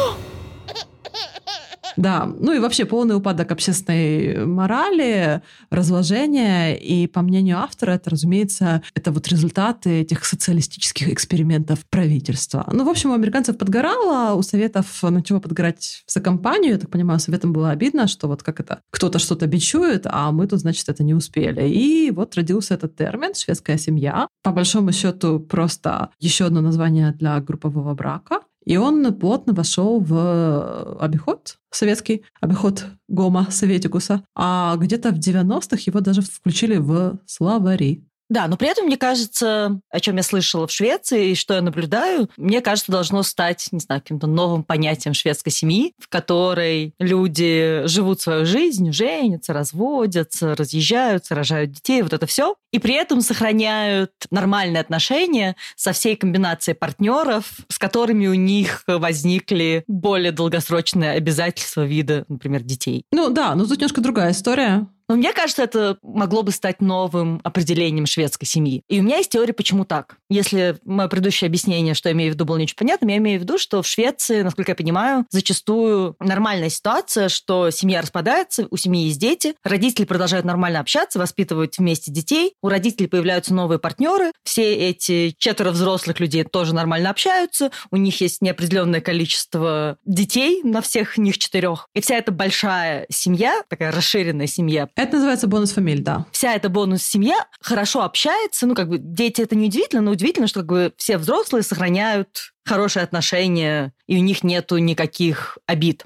Да, 2.00 2.26
ну 2.40 2.54
и 2.54 2.60
вообще 2.60 2.86
полный 2.86 3.18
упадок 3.18 3.52
общественной 3.52 4.46
морали, 4.46 5.42
разложение, 5.70 6.80
и 6.80 7.08
по 7.08 7.22
мнению 7.22 7.58
автора, 7.58 7.92
это, 7.92 8.12
разумеется, 8.12 8.82
это 8.96 9.12
вот 9.12 9.28
результаты 9.28 10.00
этих 10.00 10.24
социалистических 10.24 11.10
экспериментов 11.10 11.86
правительства. 11.90 12.66
Ну, 12.72 12.86
в 12.86 12.90
общем, 12.90 13.10
у 13.10 13.16
американцев 13.16 13.58
подгорало, 13.58 14.34
у 14.36 14.42
Советов 14.44 15.04
начало 15.04 15.42
подгорать 15.42 16.04
за 16.08 16.22
компанию, 16.22 16.72
я 16.72 16.78
так 16.78 16.90
понимаю, 16.90 17.20
Советам 17.20 17.52
было 17.52 17.72
обидно, 17.72 18.08
что 18.08 18.30
вот 18.30 18.44
как 18.44 18.62
это, 18.62 18.80
кто-то 18.92 19.20
что-то 19.20 19.46
бичует, 19.48 20.04
а 20.06 20.32
мы 20.32 20.48
тут, 20.48 20.62
значит, 20.62 20.88
это 20.88 21.04
не 21.04 21.14
успели. 21.14 21.68
И 21.68 22.12
вот 22.12 22.34
родился 22.36 22.76
этот 22.76 22.96
термин 22.96 23.36
«шведская 23.36 23.78
семья». 23.78 24.30
По 24.42 24.52
большому 24.52 24.94
счету, 24.94 25.42
просто 25.42 26.12
еще 26.22 26.46
одно 26.46 26.62
название 26.62 27.12
для 27.12 27.42
группового 27.42 27.94
брака. 27.94 28.40
И 28.66 28.78
он 28.78 29.14
плотно 29.18 29.54
вошел 29.54 30.00
в 30.00 30.98
обиход 31.00 31.58
советский, 31.72 32.24
обиход 32.42 32.86
Гома 33.08 33.48
Советикуса. 33.50 34.24
А 34.36 34.76
где-то 34.78 35.12
в 35.12 35.20
90-х 35.20 35.84
его 35.86 36.02
даже 36.02 36.22
включили 36.22 36.78
в 36.78 37.20
словари. 37.26 38.06
Да, 38.30 38.48
но 38.48 38.58
при 38.58 38.70
этом, 38.70 38.86
мне 38.86 38.98
кажется, 38.98 39.80
о 39.90 40.00
чем 40.00 40.18
я 40.18 40.24
слышала 40.24 40.68
в 40.68 40.72
Швеции 40.72 41.32
и 41.32 41.36
что 41.36 41.56
я 41.56 41.62
наблюдаю, 41.62 42.30
мне 42.38 42.62
кажется, 42.62 42.92
должно 42.92 43.24
стать, 43.24 43.68
не 43.72 43.80
знаю, 43.80 44.02
каким-то 44.02 44.28
новым 44.28 44.64
понятием 44.64 45.16
шведской 45.16 45.52
семьи, 45.52 45.94
в 45.98 46.08
которой 46.10 46.94
люди 47.00 47.82
живут 47.86 48.22
свою 48.22 48.46
жизнь, 48.46 48.92
женятся, 48.92 49.54
разводятся, 49.54 50.56
разъезжаются, 50.56 51.34
рожают 51.34 51.72
детей, 51.72 52.04
вот 52.04 52.14
это 52.14 52.28
все, 52.28 52.56
и 52.72 52.78
при 52.78 52.94
этом 52.94 53.22
сохраняют 53.22 54.12
нормальные 54.30 54.82
отношения 54.82 55.56
со 55.76 55.92
всей 55.92 56.16
комбинацией 56.16 56.76
партнеров, 56.76 57.46
с 57.68 57.80
которыми 57.80 58.28
у 58.28 58.36
них 58.36 58.84
возникли 58.86 59.84
более 59.88 60.32
долгосрочные 60.32 61.12
обязательства 61.12 61.84
вида, 61.84 62.26
например, 62.28 62.62
детей. 62.62 63.04
Ну 63.12 63.32
да, 63.32 63.56
но 63.56 63.66
тут 63.66 63.78
немножко 63.78 64.02
другая 64.02 64.32
история. 64.32 64.88
Но 65.10 65.16
мне 65.16 65.34
кажется, 65.34 65.64
это 65.64 65.98
могло 66.04 66.44
бы 66.44 66.52
стать 66.52 66.82
новым 66.82 67.42
определением 67.44 68.06
шведской 68.06 68.48
семьи. 68.48 68.84
И 68.88 69.00
у 69.00 69.04
меня 69.04 69.18
есть 69.18 69.32
теория, 69.32 69.54
почему 69.54 69.84
так. 69.84 70.18
Если 70.30 70.78
мое 70.86 71.08
предыдущее 71.08 71.48
объяснение, 71.48 71.96
что 71.96 72.10
я 72.10 72.14
имею 72.14 72.32
в 72.32 72.36
виду, 72.36 72.46
было 72.46 72.58
не 72.58 72.66
очень 72.66 72.76
понятным, 72.76 73.10
я 73.10 73.18
имею 73.18 73.40
в 73.40 73.42
виду, 73.42 73.58
что 73.58 73.82
в 73.82 73.88
Швеции, 73.88 74.44
насколько 74.44 74.72
я 74.72 74.76
понимаю, 74.76 75.26
зачастую 75.32 76.16
нормальная 76.20 76.70
ситуация, 76.70 77.28
что 77.28 77.72
семья 77.72 78.04
распадается, 78.04 78.68
у 78.70 78.78
семьи 78.78 79.08
есть 79.08 79.20
дети, 79.20 79.56
родители 79.64 80.06
продолжают 80.06 80.46
нормально 80.46 80.80
общаться, 80.80 81.18
воспитывать 81.18 81.80
вместе 81.80 82.12
детей, 82.12 82.54
у 82.62 82.70
родителей 82.70 83.08
появляются 83.08 83.56
новые 83.56 83.80
партнеры, 83.80 84.32
все 84.44 84.76
эти 84.76 85.34
четверо 85.40 85.72
взрослых 85.72 86.20
людей 86.20 86.44
тоже 86.44 86.76
нормально 86.76 87.10
общаются, 87.10 87.72
у 87.90 87.98
них 87.98 88.22
есть 88.22 88.44
неопределенное 88.44 89.02
количество 89.02 89.98
детей 90.06 90.62
на 90.64 90.82
всех 90.82 91.18
них 91.18 91.40
четырех. 91.40 91.88
И 91.96 92.02
вся 92.02 92.16
эта 92.16 92.32
большая 92.32 93.08
семья, 93.10 93.64
такая 93.70 93.92
расширенная 93.92 94.46
семья, 94.46 94.88
это 95.04 95.16
называется 95.16 95.48
бонус 95.48 95.72
фамиль, 95.72 96.02
да. 96.02 96.26
Вся 96.32 96.54
эта 96.54 96.70
бонус-семья 96.70 97.48
хорошо 97.62 98.04
общается. 98.04 98.68
Ну, 98.68 98.76
как 98.76 98.90
бы 98.90 98.98
дети 98.98 99.42
это 99.42 99.56
не 99.56 99.68
удивительно, 99.68 100.02
но 100.02 100.12
удивительно, 100.12 100.48
что 100.48 100.60
как 100.60 100.70
бы 100.70 100.94
все 100.98 101.18
взрослые 101.18 101.64
сохраняют 101.64 102.54
хорошие 102.66 103.04
отношения, 103.04 103.94
и 104.08 104.18
у 104.18 104.22
них 104.22 104.44
нету 104.44 104.78
никаких 104.78 105.58
обид. 105.66 106.04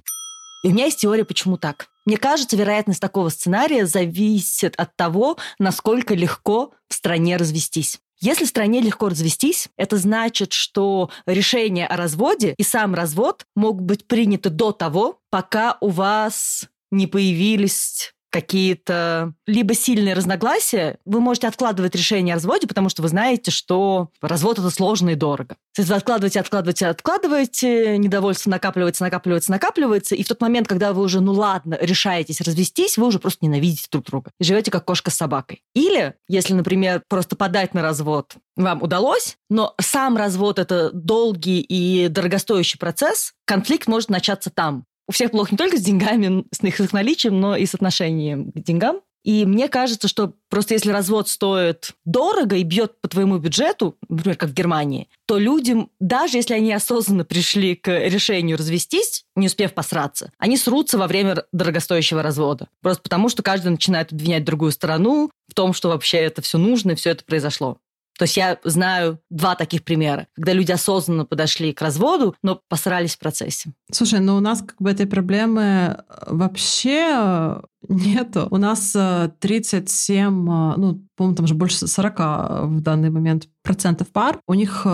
И 0.63 0.67
у 0.67 0.71
меня 0.71 0.85
есть 0.85 0.99
теория, 0.99 1.25
почему 1.25 1.57
так. 1.57 1.87
Мне 2.05 2.17
кажется, 2.17 2.55
вероятность 2.55 3.01
такого 3.01 3.29
сценария 3.29 3.85
зависит 3.85 4.75
от 4.77 4.95
того, 4.95 5.37
насколько 5.57 6.13
легко 6.13 6.73
в 6.87 6.93
стране 6.93 7.37
развестись. 7.37 7.99
Если 8.19 8.45
в 8.45 8.49
стране 8.49 8.79
легко 8.79 9.09
развестись, 9.09 9.69
это 9.75 9.97
значит, 9.97 10.53
что 10.53 11.09
решение 11.25 11.87
о 11.87 11.97
разводе 11.97 12.53
и 12.57 12.63
сам 12.63 12.93
развод 12.95 13.45
могут 13.55 13.83
быть 13.83 14.07
приняты 14.07 14.49
до 14.49 14.71
того, 14.71 15.19
пока 15.29 15.77
у 15.81 15.89
вас 15.89 16.67
не 16.91 17.07
появились 17.07 18.13
какие-то 18.33 19.33
либо 19.45 19.75
сильные 19.75 20.15
разногласия, 20.15 20.97
вы 21.05 21.21
можете 21.21 21.47
откладывать 21.47 21.93
решение 21.93 22.33
о 22.33 22.37
разводе, 22.37 22.65
потому 22.65 22.89
что 22.89 23.03
вы 23.03 23.07
знаете, 23.07 23.51
что 23.51 24.09
развод 24.21 24.57
это 24.57 24.71
сложно 24.71 25.11
и 25.11 25.15
дорого. 25.15 25.55
Вы 25.77 25.93
откладываете, 25.93 26.39
откладываете, 26.39 26.87
откладываете, 26.87 27.97
недовольство 27.99 28.49
накапливается, 28.49 29.03
накапливается, 29.03 29.51
накапливается, 29.51 30.15
и 30.15 30.23
в 30.23 30.27
тот 30.27 30.41
момент, 30.41 30.67
когда 30.67 30.93
вы 30.93 31.03
уже, 31.03 31.21
ну 31.21 31.31
ладно, 31.33 31.77
решаетесь 31.79 32.41
развестись, 32.41 32.97
вы 32.97 33.05
уже 33.05 33.19
просто 33.19 33.45
ненавидите 33.45 33.87
друг 33.91 34.05
друга 34.05 34.31
и 34.39 34.43
живете 34.43 34.71
как 34.71 34.83
кошка 34.83 35.11
с 35.11 35.15
собакой. 35.15 35.61
Или, 35.75 36.15
если, 36.27 36.53
например, 36.53 37.03
просто 37.07 37.35
подать 37.35 37.75
на 37.75 37.83
развод 37.83 38.33
вам 38.55 38.81
удалось, 38.81 39.37
но 39.49 39.75
сам 39.79 40.17
развод 40.17 40.57
это 40.57 40.89
долгий 40.91 41.61
и 41.61 42.07
дорогостоящий 42.07 42.79
процесс, 42.79 43.33
конфликт 43.45 43.87
может 43.87 44.09
начаться 44.09 44.49
там 44.49 44.85
у 45.07 45.11
всех 45.11 45.31
плохо 45.31 45.49
не 45.51 45.57
только 45.57 45.77
с 45.77 45.81
деньгами, 45.81 46.45
с 46.51 46.63
их 46.63 46.93
наличием, 46.93 47.39
но 47.39 47.55
и 47.55 47.65
с 47.65 47.73
отношением 47.73 48.51
к 48.51 48.59
деньгам. 48.59 49.01
И 49.23 49.45
мне 49.45 49.69
кажется, 49.69 50.09
что 50.09 50.33
просто 50.49 50.73
если 50.73 50.91
развод 50.91 51.29
стоит 51.29 51.91
дорого 52.03 52.57
и 52.57 52.63
бьет 52.63 52.99
по 52.99 53.07
твоему 53.07 53.37
бюджету, 53.37 53.95
например, 54.09 54.35
как 54.37 54.49
в 54.49 54.53
Германии, 54.53 55.07
то 55.25 55.37
людям, 55.37 55.89
даже 56.01 56.37
если 56.37 56.53
они 56.53 56.73
осознанно 56.73 57.23
пришли 57.23 57.75
к 57.75 57.87
решению 57.87 58.57
развестись, 58.57 59.25
не 59.35 59.47
успев 59.47 59.73
посраться, 59.73 60.31
они 60.37 60.57
срутся 60.57 60.97
во 60.97 61.07
время 61.07 61.45
дорогостоящего 61.53 62.21
развода. 62.21 62.67
Просто 62.81 63.01
потому, 63.01 63.29
что 63.29 63.43
каждый 63.43 63.69
начинает 63.69 64.11
обвинять 64.11 64.43
другую 64.43 64.73
сторону 64.73 65.31
в 65.47 65.53
том, 65.53 65.73
что 65.73 65.87
вообще 65.87 66.17
это 66.17 66.41
все 66.41 66.57
нужно 66.57 66.91
и 66.91 66.95
все 66.95 67.11
это 67.11 67.23
произошло. 67.23 67.77
То 68.17 68.23
есть 68.23 68.37
я 68.37 68.59
знаю 68.63 69.19
два 69.29 69.55
таких 69.55 69.83
примера, 69.83 70.27
когда 70.35 70.53
люди 70.53 70.71
осознанно 70.71 71.25
подошли 71.25 71.73
к 71.73 71.81
разводу, 71.81 72.35
но 72.43 72.61
посрались 72.69 73.15
в 73.15 73.19
процессе. 73.19 73.73
Слушай, 73.91 74.19
ну 74.19 74.35
у 74.35 74.39
нас 74.39 74.61
как 74.61 74.79
бы 74.79 74.91
этой 74.91 75.07
проблемы 75.07 75.61
э, 75.61 75.95
вообще 76.27 77.07
э, 77.11 77.61
нету. 77.89 78.47
У 78.51 78.57
нас 78.57 78.95
37, 79.39 80.27
э, 80.27 80.73
ну, 80.77 81.07
по-моему, 81.15 81.35
там 81.35 81.47
же 81.47 81.55
больше 81.55 81.87
40 81.87 82.19
в 82.67 82.81
данный 82.81 83.09
момент 83.09 83.47
процентов 83.63 84.09
пар, 84.09 84.39
у 84.47 84.53
них 84.53 84.85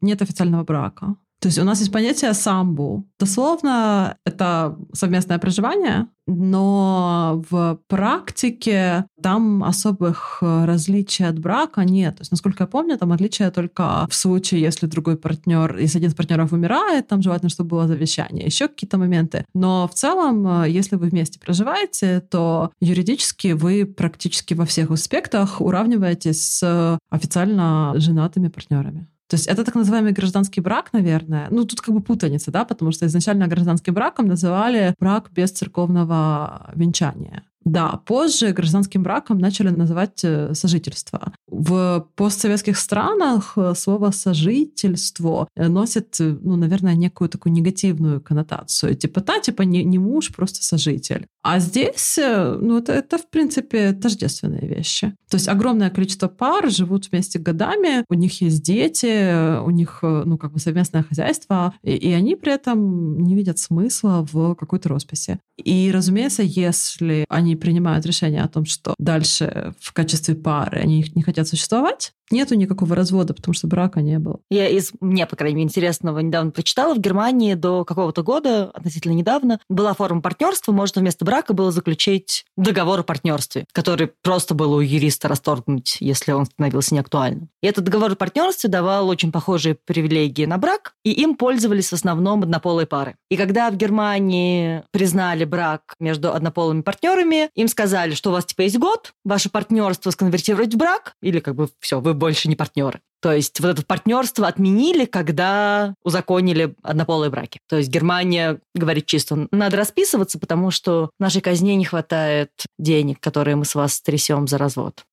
нет 0.00 0.22
официального 0.22 0.64
брака. 0.64 1.16
То 1.40 1.46
есть 1.46 1.58
у 1.58 1.64
нас 1.64 1.78
есть 1.78 1.92
понятие 1.92 2.34
самбу. 2.34 3.06
Дословно 3.18 4.16
это 4.24 4.76
совместное 4.92 5.38
проживание, 5.38 6.08
но 6.26 7.44
в 7.48 7.78
практике 7.86 9.06
там 9.22 9.62
особых 9.62 10.38
различий 10.40 11.26
от 11.26 11.38
брака 11.38 11.84
нет. 11.84 12.16
То 12.16 12.22
есть, 12.22 12.32
насколько 12.32 12.64
я 12.64 12.66
помню, 12.66 12.98
там 12.98 13.12
отличие 13.12 13.50
только 13.50 14.06
в 14.10 14.14
случае, 14.14 14.62
если 14.62 14.86
другой 14.86 15.16
партнер, 15.16 15.76
если 15.78 15.98
один 15.98 16.10
из 16.10 16.14
партнеров 16.14 16.52
умирает, 16.52 17.06
там 17.06 17.22
желательно, 17.22 17.50
чтобы 17.50 17.70
было 17.70 17.86
завещание, 17.86 18.44
еще 18.44 18.66
какие-то 18.66 18.98
моменты. 18.98 19.44
Но 19.54 19.86
в 19.86 19.94
целом, 19.94 20.64
если 20.64 20.96
вы 20.96 21.08
вместе 21.08 21.38
проживаете, 21.38 22.20
то 22.20 22.72
юридически 22.80 23.52
вы 23.52 23.86
практически 23.86 24.54
во 24.54 24.66
всех 24.66 24.90
аспектах 24.90 25.60
уравниваетесь 25.60 26.44
с 26.44 26.98
официально 27.10 27.94
женатыми 27.96 28.48
партнерами. 28.48 29.06
То 29.28 29.34
есть 29.34 29.46
это 29.46 29.62
так 29.62 29.74
называемый 29.74 30.12
гражданский 30.12 30.60
брак, 30.62 30.92
наверное. 30.92 31.48
Ну, 31.50 31.64
тут 31.64 31.80
как 31.82 31.94
бы 31.94 32.00
путаница, 32.00 32.50
да, 32.50 32.64
потому 32.64 32.92
что 32.92 33.06
изначально 33.06 33.46
гражданским 33.46 33.92
браком 33.92 34.26
называли 34.26 34.94
брак 34.98 35.30
без 35.32 35.50
церковного 35.50 36.70
венчания. 36.74 37.44
Да, 37.68 38.00
позже 38.06 38.52
гражданским 38.52 39.02
браком 39.02 39.38
начали 39.38 39.68
называть 39.68 40.24
э, 40.24 40.54
сожительство. 40.54 41.34
В 41.46 42.08
постсоветских 42.14 42.78
странах 42.78 43.52
э, 43.56 43.74
слово 43.76 44.10
«сожительство» 44.10 45.48
носит, 45.54 46.18
э, 46.18 46.38
ну, 46.40 46.56
наверное, 46.56 46.94
некую 46.94 47.28
такую 47.28 47.52
негативную 47.52 48.22
коннотацию. 48.22 48.94
Типа, 48.94 49.20
та, 49.20 49.40
типа, 49.40 49.62
не, 49.62 49.84
не 49.84 49.98
муж, 49.98 50.32
просто 50.34 50.62
сожитель. 50.62 51.26
А 51.42 51.58
здесь, 51.58 52.18
ну, 52.18 52.78
это, 52.78 52.94
это, 52.94 53.18
в 53.18 53.28
принципе, 53.28 53.92
тождественные 53.92 54.66
вещи. 54.66 55.14
То 55.30 55.36
есть 55.36 55.48
огромное 55.48 55.90
количество 55.90 56.28
пар 56.28 56.70
живут 56.70 57.10
вместе 57.10 57.38
годами, 57.38 58.04
у 58.08 58.14
них 58.14 58.40
есть 58.40 58.62
дети, 58.62 59.60
у 59.60 59.70
них, 59.70 59.98
ну, 60.02 60.38
как 60.38 60.52
бы 60.52 60.58
совместное 60.58 61.02
хозяйство, 61.02 61.74
и, 61.82 61.92
и 61.92 62.12
они 62.12 62.34
при 62.34 62.52
этом 62.52 63.18
не 63.18 63.34
видят 63.34 63.58
смысла 63.58 64.26
в 64.32 64.54
какой-то 64.54 64.88
росписи. 64.88 65.38
И, 65.62 65.90
разумеется, 65.92 66.42
если 66.42 67.26
они 67.28 67.57
принимают 67.60 68.06
решение 68.06 68.42
о 68.42 68.48
том, 68.48 68.64
что 68.64 68.94
дальше 68.98 69.74
в 69.80 69.92
качестве 69.92 70.34
пары 70.34 70.80
они 70.80 71.04
не 71.14 71.22
хотят 71.22 71.48
существовать, 71.48 72.12
нету 72.30 72.54
никакого 72.54 72.94
развода, 72.94 73.34
потому 73.34 73.54
что 73.54 73.66
брака 73.66 74.00
не 74.00 74.18
было. 74.18 74.40
Я 74.50 74.68
из, 74.68 74.92
мне, 75.00 75.26
по 75.26 75.36
крайней 75.36 75.56
мере, 75.56 75.66
интересного 75.66 76.18
недавно 76.20 76.50
прочитала, 76.50 76.94
в 76.94 76.98
Германии 76.98 77.54
до 77.54 77.84
какого-то 77.84 78.22
года, 78.22 78.70
относительно 78.70 79.12
недавно, 79.12 79.60
была 79.68 79.94
форма 79.94 80.20
партнерства, 80.20 80.72
можно 80.72 81.00
вместо 81.00 81.24
брака 81.24 81.52
было 81.52 81.72
заключить 81.72 82.44
договор 82.56 83.00
о 83.00 83.02
партнерстве, 83.02 83.66
который 83.72 84.10
просто 84.22 84.54
было 84.54 84.76
у 84.76 84.80
юриста 84.80 85.28
расторгнуть, 85.28 85.98
если 86.00 86.32
он 86.32 86.46
становился 86.46 86.94
неактуальным. 86.94 87.48
И 87.62 87.66
этот 87.66 87.84
договор 87.84 88.12
о 88.12 88.16
партнерстве 88.16 88.68
давал 88.70 89.08
очень 89.08 89.32
похожие 89.32 89.74
привилегии 89.74 90.44
на 90.44 90.58
брак, 90.58 90.94
и 91.04 91.12
им 91.12 91.34
пользовались 91.34 91.90
в 91.90 91.94
основном 91.94 92.42
однополые 92.42 92.86
пары. 92.86 93.16
И 93.30 93.36
когда 93.36 93.70
в 93.70 93.76
Германии 93.76 94.82
признали 94.90 95.44
брак 95.44 95.94
между 96.00 96.32
однополыми 96.32 96.82
партнерами, 96.82 97.37
родителями, 97.38 97.50
им 97.54 97.68
сказали, 97.68 98.14
что 98.14 98.30
у 98.30 98.32
вас 98.32 98.44
типа 98.44 98.62
есть 98.62 98.78
год, 98.78 99.12
ваше 99.24 99.50
партнерство 99.50 100.10
сконвертировать 100.10 100.74
в 100.74 100.76
брак, 100.76 101.14
или 101.22 101.40
как 101.40 101.54
бы 101.54 101.68
все, 101.80 102.00
вы 102.00 102.14
больше 102.14 102.48
не 102.48 102.56
партнеры. 102.56 103.00
То 103.20 103.32
есть 103.32 103.58
вот 103.58 103.68
это 103.68 103.84
партнерство 103.84 104.46
отменили, 104.46 105.04
когда 105.04 105.94
узаконили 106.04 106.74
однополые 106.82 107.30
браки. 107.30 107.58
То 107.68 107.76
есть 107.76 107.88
Германия 107.88 108.60
говорит 108.74 109.06
чисто, 109.06 109.48
надо 109.50 109.76
расписываться, 109.76 110.38
потому 110.38 110.70
что 110.70 111.10
нашей 111.18 111.40
казне 111.40 111.74
не 111.74 111.84
хватает 111.84 112.50
денег, 112.78 113.18
которые 113.20 113.56
мы 113.56 113.64
с 113.64 113.74
вас 113.74 114.00
трясем 114.00 114.46
за 114.46 114.58
развод. 114.58 115.04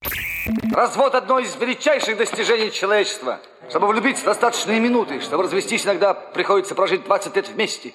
Развод– 0.72 1.16
одно 1.16 1.40
из 1.40 1.56
величайших 1.56 2.18
достижений 2.18 2.72
человечества. 2.72 3.40
Чтобы 3.68 3.88
влюбиться, 3.88 4.24
достаточно 4.24 4.74
и 4.74 4.80
минуты. 4.80 5.20
Чтобы 5.22 5.44
развестись, 5.44 5.86
иногда 5.86 6.14
приходится 6.14 6.76
прожить 6.76 7.04
20 7.06 7.36
лет 7.36 7.50
вместе. 7.50 7.94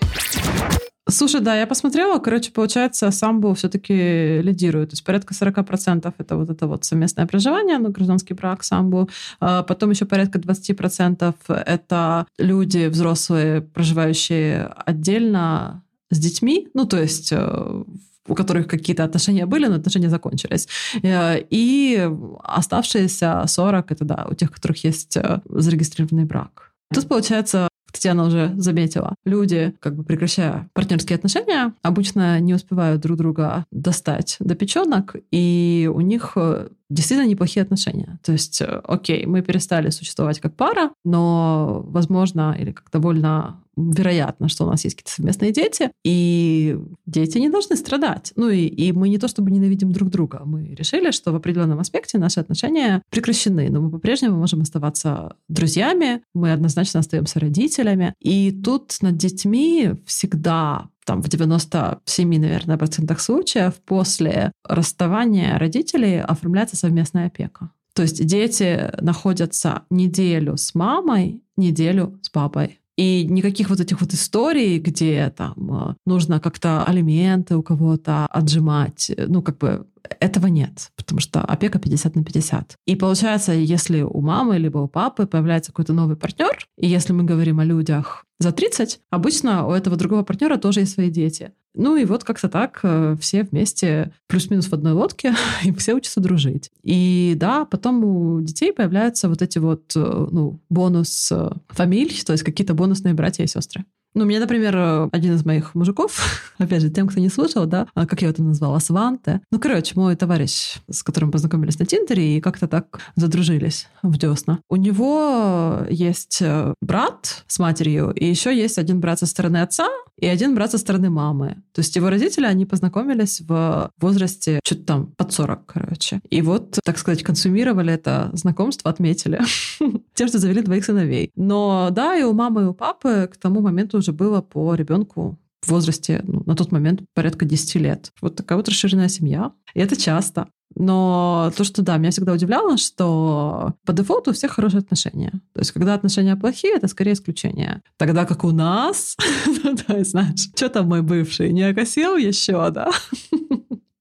Слушай, 1.11 1.40
да, 1.40 1.57
я 1.57 1.67
посмотрела, 1.67 2.19
короче, 2.19 2.52
получается, 2.52 3.11
самбо 3.11 3.55
все-таки 3.55 4.40
лидирует. 4.43 4.90
То 4.90 4.95
есть 4.95 5.05
порядка 5.05 5.35
40% 5.35 6.12
это 6.19 6.37
вот 6.37 6.50
это 6.50 6.67
вот 6.67 6.85
совместное 6.85 7.26
проживание, 7.26 7.79
ну, 7.79 7.90
гражданский 7.90 8.35
брак, 8.35 8.64
самбо. 8.64 9.09
А 9.40 9.62
потом 9.62 9.90
еще 9.90 10.05
порядка 10.05 10.38
20% 10.38 11.35
это 11.49 12.26
люди 12.38 12.87
взрослые, 12.87 13.61
проживающие 13.61 14.73
отдельно 14.87 15.83
с 16.11 16.19
детьми, 16.19 16.69
ну, 16.75 16.87
то 16.87 17.00
есть 17.00 17.33
э, 17.33 17.85
у 18.26 18.35
которых 18.35 18.67
какие-то 18.67 19.05
отношения 19.05 19.47
были, 19.47 19.67
но 19.67 19.76
отношения 19.76 20.11
закончились. 20.11 20.69
Э, 21.02 21.40
и 21.50 22.11
оставшиеся 22.43 23.45
40 23.47 23.93
это, 23.93 24.05
да, 24.05 24.26
у 24.31 24.35
тех, 24.35 24.50
у 24.50 24.52
которых 24.52 24.85
есть 24.85 25.17
э, 25.17 25.40
зарегистрированный 25.49 26.25
брак. 26.25 26.73
Тут, 26.93 27.07
получается, 27.07 27.69
Татьяна 27.92 28.25
уже 28.25 28.52
заметила, 28.56 29.14
люди, 29.25 29.75
как 29.80 29.97
бы 29.97 30.04
прекращая 30.04 30.68
партнерские 30.73 31.16
отношения, 31.16 31.75
обычно 31.82 32.40
не 32.40 32.54
успевают 32.54 33.00
друг 33.00 33.16
друга 33.18 33.64
достать 33.70 34.37
до 34.40 34.54
печенок, 34.54 35.16
и 35.30 35.90
у 35.92 36.00
них 36.00 36.32
э, 36.37 36.68
действительно 36.90 37.28
неплохие 37.28 37.62
отношения. 37.62 38.18
То 38.23 38.32
есть, 38.32 38.61
э, 38.61 38.80
окей, 38.85 39.25
мы 39.25 39.42
перестали 39.42 39.90
существовать 39.90 40.40
как 40.40 40.56
пара, 40.56 40.90
но, 41.04 41.82
возможно, 41.87 42.56
или 42.59 42.73
как 42.73 42.90
довольно 42.90 43.62
вероятно, 43.76 44.49
что 44.49 44.64
у 44.64 44.66
нас 44.68 44.85
есть 44.85 44.97
какие-то 44.97 45.12
совместные 45.12 45.52
дети, 45.52 45.90
и 46.04 46.78
дети 47.06 47.38
не 47.38 47.49
должны 47.49 47.76
страдать. 47.76 48.32
Ну 48.37 48.49
и, 48.49 48.66
и 48.66 48.92
мы 48.92 49.09
не 49.09 49.18
то 49.18 49.28
чтобы 49.28 49.50
ненавидим 49.50 49.92
друг 49.92 50.11
друга, 50.11 50.42
мы 50.44 50.75
решили, 50.75 51.12
что 51.12 51.32
в 51.32 51.37
определенном 51.37 51.80
аспекте 51.80 52.18
наши 52.18 52.40
отношения 52.40 53.02
прекращены, 53.11 53.70
но 53.70 53.80
мы 53.80 53.90
по-прежнему 53.90 54.37
можем 54.37 54.61
оставаться 54.61 55.37
друзьями, 55.49 56.23
мы 56.35 56.52
однозначно 56.52 57.00
остаемся 57.00 57.40
родителями. 57.40 58.14
И 58.20 58.50
тут 58.50 58.97
над 59.00 59.16
детьми 59.16 59.92
всегда 60.04 60.88
там 61.11 61.23
в 61.23 61.29
97, 61.29 62.38
наверное, 62.38 62.79
процентах 62.79 63.21
случаев 63.21 63.75
после 63.85 64.52
расставания 64.64 65.59
родителей 65.59 66.21
оформляется 66.21 66.76
совместная 66.76 67.26
опека. 67.26 67.71
То 67.95 68.02
есть 68.02 68.25
дети 68.25 68.93
находятся 69.00 69.83
неделю 69.90 70.57
с 70.57 70.73
мамой, 70.73 71.43
неделю 71.57 72.17
с 72.23 72.29
папой. 72.29 72.79
И 73.00 73.25
никаких 73.25 73.71
вот 73.71 73.80
этих 73.80 74.02
вот 74.02 74.12
историй, 74.12 74.78
где 74.78 75.33
там 75.35 75.54
э, 75.73 75.95
нужно 76.04 76.38
как-то 76.38 76.85
алименты 76.85 77.57
у 77.57 77.62
кого-то 77.62 78.26
отжимать, 78.26 79.11
ну, 79.16 79.40
как 79.40 79.57
бы 79.57 79.87
этого 80.19 80.49
нет, 80.49 80.90
потому 80.97 81.19
что 81.19 81.40
опека 81.40 81.78
50 81.78 82.16
на 82.16 82.25
50. 82.25 82.75
И 82.85 82.97
получается, 82.97 83.52
если 83.52 84.02
у 84.02 84.21
мамы 84.21 84.59
либо 84.59 84.76
у 84.80 84.87
папы 84.87 85.26
появляется 85.26 85.73
какой-то 85.73 85.95
новый 85.95 86.16
партнер, 86.16 86.59
и 86.76 86.87
если 86.88 87.14
мы 87.14 87.25
говорим 87.25 87.59
о 87.61 87.64
людях 87.64 88.26
за 88.38 88.52
30, 88.52 89.00
обычно 89.09 89.66
у 89.66 89.73
этого 89.73 89.97
другого 89.97 90.23
партнера 90.23 90.59
тоже 90.59 90.80
есть 90.80 90.92
свои 90.92 91.11
дети. 91.11 91.52
Ну 91.74 91.96
и 91.96 92.04
вот 92.04 92.24
как-то 92.24 92.48
так 92.48 92.80
э, 92.82 93.16
все 93.20 93.44
вместе 93.44 94.12
плюс-минус 94.26 94.68
в 94.68 94.72
одной 94.72 94.92
лодке, 94.92 95.34
и 95.64 95.72
все 95.72 95.94
учатся 95.94 96.20
дружить. 96.20 96.70
И 96.82 97.34
да, 97.36 97.64
потом 97.64 98.04
у 98.04 98.40
детей 98.40 98.72
появляются 98.72 99.28
вот 99.28 99.42
эти 99.42 99.58
вот, 99.58 99.92
э, 99.94 100.26
ну, 100.30 100.60
бонус 100.68 101.30
э, 101.30 101.50
фамилий, 101.68 102.22
то 102.24 102.32
есть 102.32 102.44
какие-то 102.44 102.74
бонусные 102.74 103.14
братья 103.14 103.44
и 103.44 103.46
сестры. 103.46 103.84
Ну, 104.14 104.25
мне, 104.25 104.40
например, 104.40 105.09
один 105.12 105.35
из 105.35 105.45
моих 105.45 105.75
мужиков, 105.75 106.52
опять 106.59 106.83
же, 106.83 106.90
тем, 106.90 107.07
кто 107.07 107.21
не 107.21 107.29
слышал, 107.29 107.67
да, 107.67 107.87
а 107.95 108.07
как 108.07 108.23
я 108.23 108.29
это 108.29 108.43
назвала, 108.43 108.81
Сванте. 108.81 109.40
Ну, 109.50 109.61
короче, 109.61 109.93
мой 109.95 110.17
товарищ, 110.17 110.79
с 110.90 111.02
которым 111.02 111.31
познакомились 111.31 111.79
на 111.79 111.87
Тиндере 111.87 112.37
и 112.37 112.40
как-то 112.40 112.67
так 112.67 113.00
задружились 113.17 113.88
в 114.02 114.17
десна. 114.19 114.61
У 114.69 114.76
него 114.76 115.87
есть 115.88 116.43
брат 116.81 117.45
с 117.47 117.59
матерью, 117.59 118.11
и 118.11 118.26
еще 118.26 118.57
есть 118.57 118.79
один 118.79 119.00
брат 119.00 119.21
со 119.21 119.26
стороны 119.26 119.59
отца, 119.59 119.88
и 120.19 120.26
один 120.26 120.55
брат 120.55 120.71
со 120.71 120.79
стороны 120.79 121.09
мамы. 121.09 121.62
То 121.73 121.81
есть 121.81 121.97
его 121.97 122.11
родители, 122.11 122.45
они 122.45 122.67
познакомились 122.67 123.40
в 123.40 123.90
возрасте 123.99 124.61
что-то 124.64 124.83
там 124.85 125.07
под 125.17 125.33
40, 125.33 125.67
короче. 125.67 126.21
И 126.29 126.43
вот, 126.43 126.79
так 126.85 126.99
сказать, 126.99 127.23
консумировали 127.23 127.93
это 127.93 128.31
знакомство, 128.35 128.90
отметили 128.90 129.40
тем, 130.14 130.29
что 130.29 130.38
завели 130.38 130.62
двоих 130.62 130.85
сыновей. 130.85 131.31
Но 131.37 131.88
да, 131.90 132.17
и 132.17 132.23
у 132.23 132.33
мамы, 132.33 132.62
и 132.62 132.67
у 132.67 132.75
папы 132.75 133.29
к 133.33 133.37
тому 133.37 133.61
моменту 133.61 134.00
уже 134.00 134.12
было 134.12 134.40
по 134.40 134.75
ребенку 134.75 135.38
в 135.62 135.71
возрасте, 135.71 136.22
ну, 136.24 136.42
на 136.46 136.57
тот 136.57 136.72
момент 136.72 137.03
порядка 137.14 137.44
10 137.44 137.74
лет. 137.77 138.12
Вот 138.20 138.37
такая 138.37 138.57
вот 138.57 138.68
расширенная 138.68 139.09
семья. 139.09 139.53
И 139.74 139.81
это 139.81 139.96
часто. 139.96 140.48
Но 140.77 141.53
то, 141.57 141.64
что 141.64 141.83
да, 141.83 141.96
меня 141.96 142.11
всегда 142.11 142.33
удивляло, 142.33 142.77
что 142.77 143.74
по 143.85 143.92
дефолту 143.92 144.31
у 144.31 144.35
всех 144.35 144.53
хорошие 144.53 144.79
отношения. 144.79 145.33
То 145.53 145.61
есть, 145.61 145.72
когда 145.72 145.94
отношения 145.94 146.37
плохие, 146.37 146.77
это 146.77 146.87
скорее 146.87 147.12
исключение. 147.12 147.83
Тогда 147.96 148.24
как 148.24 148.44
у 148.44 148.53
нас, 148.53 149.16
ну, 149.64 149.77
да, 149.87 150.05
знаешь, 150.05 150.48
что 150.55 150.68
там 150.68 150.88
мой 150.88 151.03
бывший, 151.03 151.53
не 151.53 151.62
окосил 151.62 152.16
еще, 152.16 152.70
да? 152.70 152.90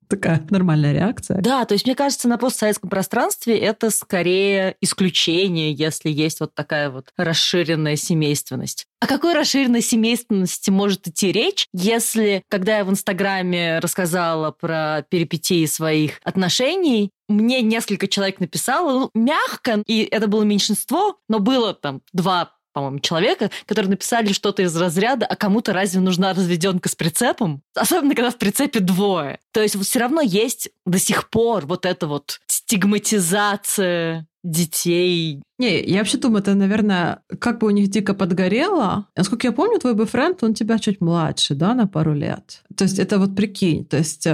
такая 0.09 0.45
нормальная 0.49 0.91
реакция. 0.91 1.39
Да, 1.39 1.63
то 1.65 1.73
есть 1.73 1.85
мне 1.85 1.95
кажется, 1.95 2.27
на 2.27 2.37
постсоветском 2.37 2.89
пространстве 2.89 3.57
это 3.57 3.91
скорее 3.91 4.75
исключение, 4.81 5.71
если 5.71 6.09
есть 6.09 6.39
вот 6.39 6.53
такая 6.53 6.89
вот 6.89 7.13
расширенная 7.15 7.95
семейственность. 7.95 8.87
О 8.99 9.07
какой 9.07 9.33
расширенной 9.33 9.81
семейственности 9.81 10.71
может 10.71 11.07
идти 11.07 11.31
речь, 11.31 11.67
если, 11.73 12.43
когда 12.49 12.79
я 12.79 12.83
в 12.83 12.89
Инстаграме 12.89 13.79
рассказала 13.79 14.51
про 14.51 15.05
перипетии 15.09 15.65
своих 15.67 16.19
отношений, 16.23 17.11
мне 17.29 17.61
несколько 17.61 18.07
человек 18.07 18.39
написало, 18.39 18.99
ну, 18.99 19.09
мягко, 19.13 19.83
и 19.85 20.01
это 20.01 20.27
было 20.27 20.43
меньшинство, 20.43 21.17
но 21.29 21.39
было 21.39 21.73
там 21.73 22.01
два 22.11 22.55
по-моему, 22.73 22.99
человека, 22.99 23.49
которые 23.65 23.91
написали 23.91 24.33
что-то 24.33 24.61
из 24.61 24.75
разряда, 24.75 25.25
а 25.25 25.35
кому-то 25.35 25.73
разве 25.73 25.99
нужна 25.99 26.33
разведенка 26.33 26.89
с 26.89 26.95
прицепом? 26.95 27.61
Особенно, 27.75 28.15
когда 28.15 28.31
в 28.31 28.37
прицепе 28.37 28.79
двое. 28.79 29.39
То 29.51 29.61
есть 29.61 29.79
все 29.81 29.99
равно 29.99 30.21
есть 30.21 30.69
до 30.85 30.99
сих 30.99 31.29
пор 31.29 31.65
вот 31.65 31.85
эта 31.85 32.07
вот 32.07 32.39
стигматизация 32.47 34.27
детей. 34.43 35.41
Не, 35.57 35.81
я 35.83 35.99
вообще 35.99 36.17
думаю, 36.17 36.41
это, 36.41 36.55
наверное, 36.55 37.21
как 37.39 37.59
бы 37.59 37.67
у 37.67 37.71
них 37.71 37.89
дико 37.89 38.13
подгорело. 38.13 39.07
Насколько 39.15 39.47
я 39.47 39.51
помню, 39.51 39.79
твой 39.79 39.95
бойфренд, 39.95 40.41
он 40.43 40.53
тебя 40.53 40.79
чуть 40.79 41.01
младше, 41.01 41.55
да, 41.55 41.73
на 41.73 41.87
пару 41.87 42.13
лет. 42.13 42.63
То 42.77 42.85
есть 42.85 42.99
это 42.99 43.19
вот 43.19 43.35
прикинь, 43.35 43.83
то 43.83 43.97
есть 43.97 44.27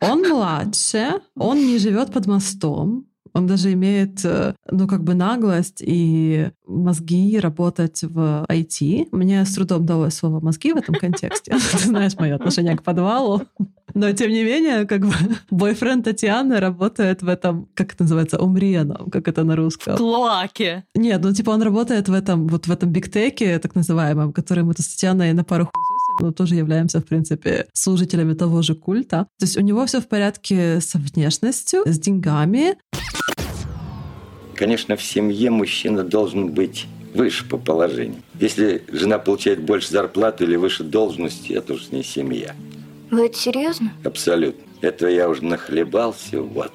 он 0.00 0.22
младше, 0.22 1.20
он 1.36 1.58
не 1.58 1.78
живет 1.78 2.12
под 2.12 2.26
мостом, 2.26 3.06
он 3.32 3.46
даже 3.46 3.72
имеет, 3.72 4.24
э, 4.24 4.54
ну, 4.70 4.86
как 4.86 5.04
бы 5.04 5.14
наглость 5.14 5.82
и 5.86 6.50
мозги 6.66 7.38
работать 7.38 8.02
в 8.02 8.44
IT. 8.48 9.08
Мне 9.12 9.44
с 9.44 9.54
трудом 9.54 9.86
далось 9.86 10.14
слово 10.14 10.40
«мозги» 10.40 10.72
в 10.72 10.76
этом 10.76 10.94
контексте. 10.94 11.52
Ты 11.72 11.78
знаешь 11.78 12.16
мое 12.18 12.34
отношение 12.34 12.76
к 12.76 12.82
подвалу. 12.82 13.42
Но, 13.94 14.12
тем 14.12 14.30
не 14.30 14.44
менее, 14.44 14.86
как 14.86 15.06
бы 15.06 15.14
бойфренд 15.50 16.04
Татьяны 16.04 16.60
работает 16.60 17.22
в 17.22 17.28
этом, 17.28 17.68
как 17.74 17.94
это 17.94 18.04
называется, 18.04 18.38
умреном, 18.38 19.10
как 19.10 19.26
это 19.28 19.44
на 19.44 19.56
русском. 19.56 19.94
В 19.94 19.98
клоаке. 19.98 20.84
Нет, 20.94 21.20
ну, 21.22 21.32
типа 21.32 21.50
он 21.50 21.62
работает 21.62 22.08
в 22.08 22.12
этом, 22.12 22.46
вот 22.46 22.66
в 22.66 22.70
этом 22.70 22.90
бигтеке, 22.90 23.58
так 23.58 23.74
называемом, 23.74 24.32
который 24.32 24.64
мы 24.64 24.74
с 24.74 24.86
Татьяной 24.86 25.32
на 25.32 25.44
пару 25.44 25.64
хуй 25.64 25.89
но 26.20 26.32
тоже 26.32 26.54
являемся, 26.54 27.00
в 27.00 27.04
принципе, 27.04 27.66
служителями 27.72 28.34
того 28.34 28.62
же 28.62 28.74
культа. 28.74 29.26
То 29.38 29.44
есть 29.44 29.56
у 29.56 29.60
него 29.60 29.86
все 29.86 30.00
в 30.00 30.08
порядке 30.08 30.80
со 30.80 30.98
внешностью, 30.98 31.82
с 31.86 31.98
деньгами. 31.98 32.76
Конечно, 34.54 34.96
в 34.96 35.02
семье 35.02 35.50
мужчина 35.50 36.02
должен 36.02 36.52
быть 36.52 36.86
выше 37.14 37.48
по 37.48 37.56
положению. 37.56 38.22
Если 38.38 38.84
жена 38.92 39.18
получает 39.18 39.60
больше 39.60 39.90
зарплаты 39.90 40.44
или 40.44 40.56
выше 40.56 40.84
должности, 40.84 41.52
это 41.52 41.74
уже 41.74 41.86
не 41.92 42.02
семья. 42.02 42.54
Вы 43.10 43.26
это 43.26 43.38
серьезно? 43.38 43.92
Абсолютно. 44.04 44.62
Этого 44.80 45.10
я 45.10 45.28
уже 45.28 45.44
нахлебался, 45.44 46.40
вот. 46.40 46.72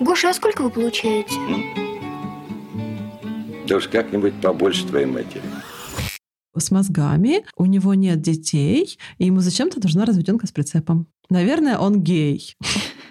Гоша, 0.00 0.30
а 0.30 0.34
сколько 0.34 0.62
вы 0.62 0.70
получаете? 0.70 1.34
Ну, 1.48 1.62
да 3.66 3.76
уж 3.76 3.88
как-нибудь 3.88 4.34
побольше 4.40 4.86
твоей 4.86 5.06
матери 5.06 5.42
с 6.60 6.70
мозгами, 6.70 7.44
у 7.56 7.66
него 7.66 7.94
нет 7.94 8.20
детей, 8.20 8.98
и 9.18 9.26
ему 9.26 9.40
зачем-то 9.40 9.80
нужна 9.82 10.04
разведенка 10.04 10.46
с 10.46 10.52
прицепом. 10.52 11.06
Наверное, 11.30 11.78
он 11.78 12.02
гей. 12.02 12.56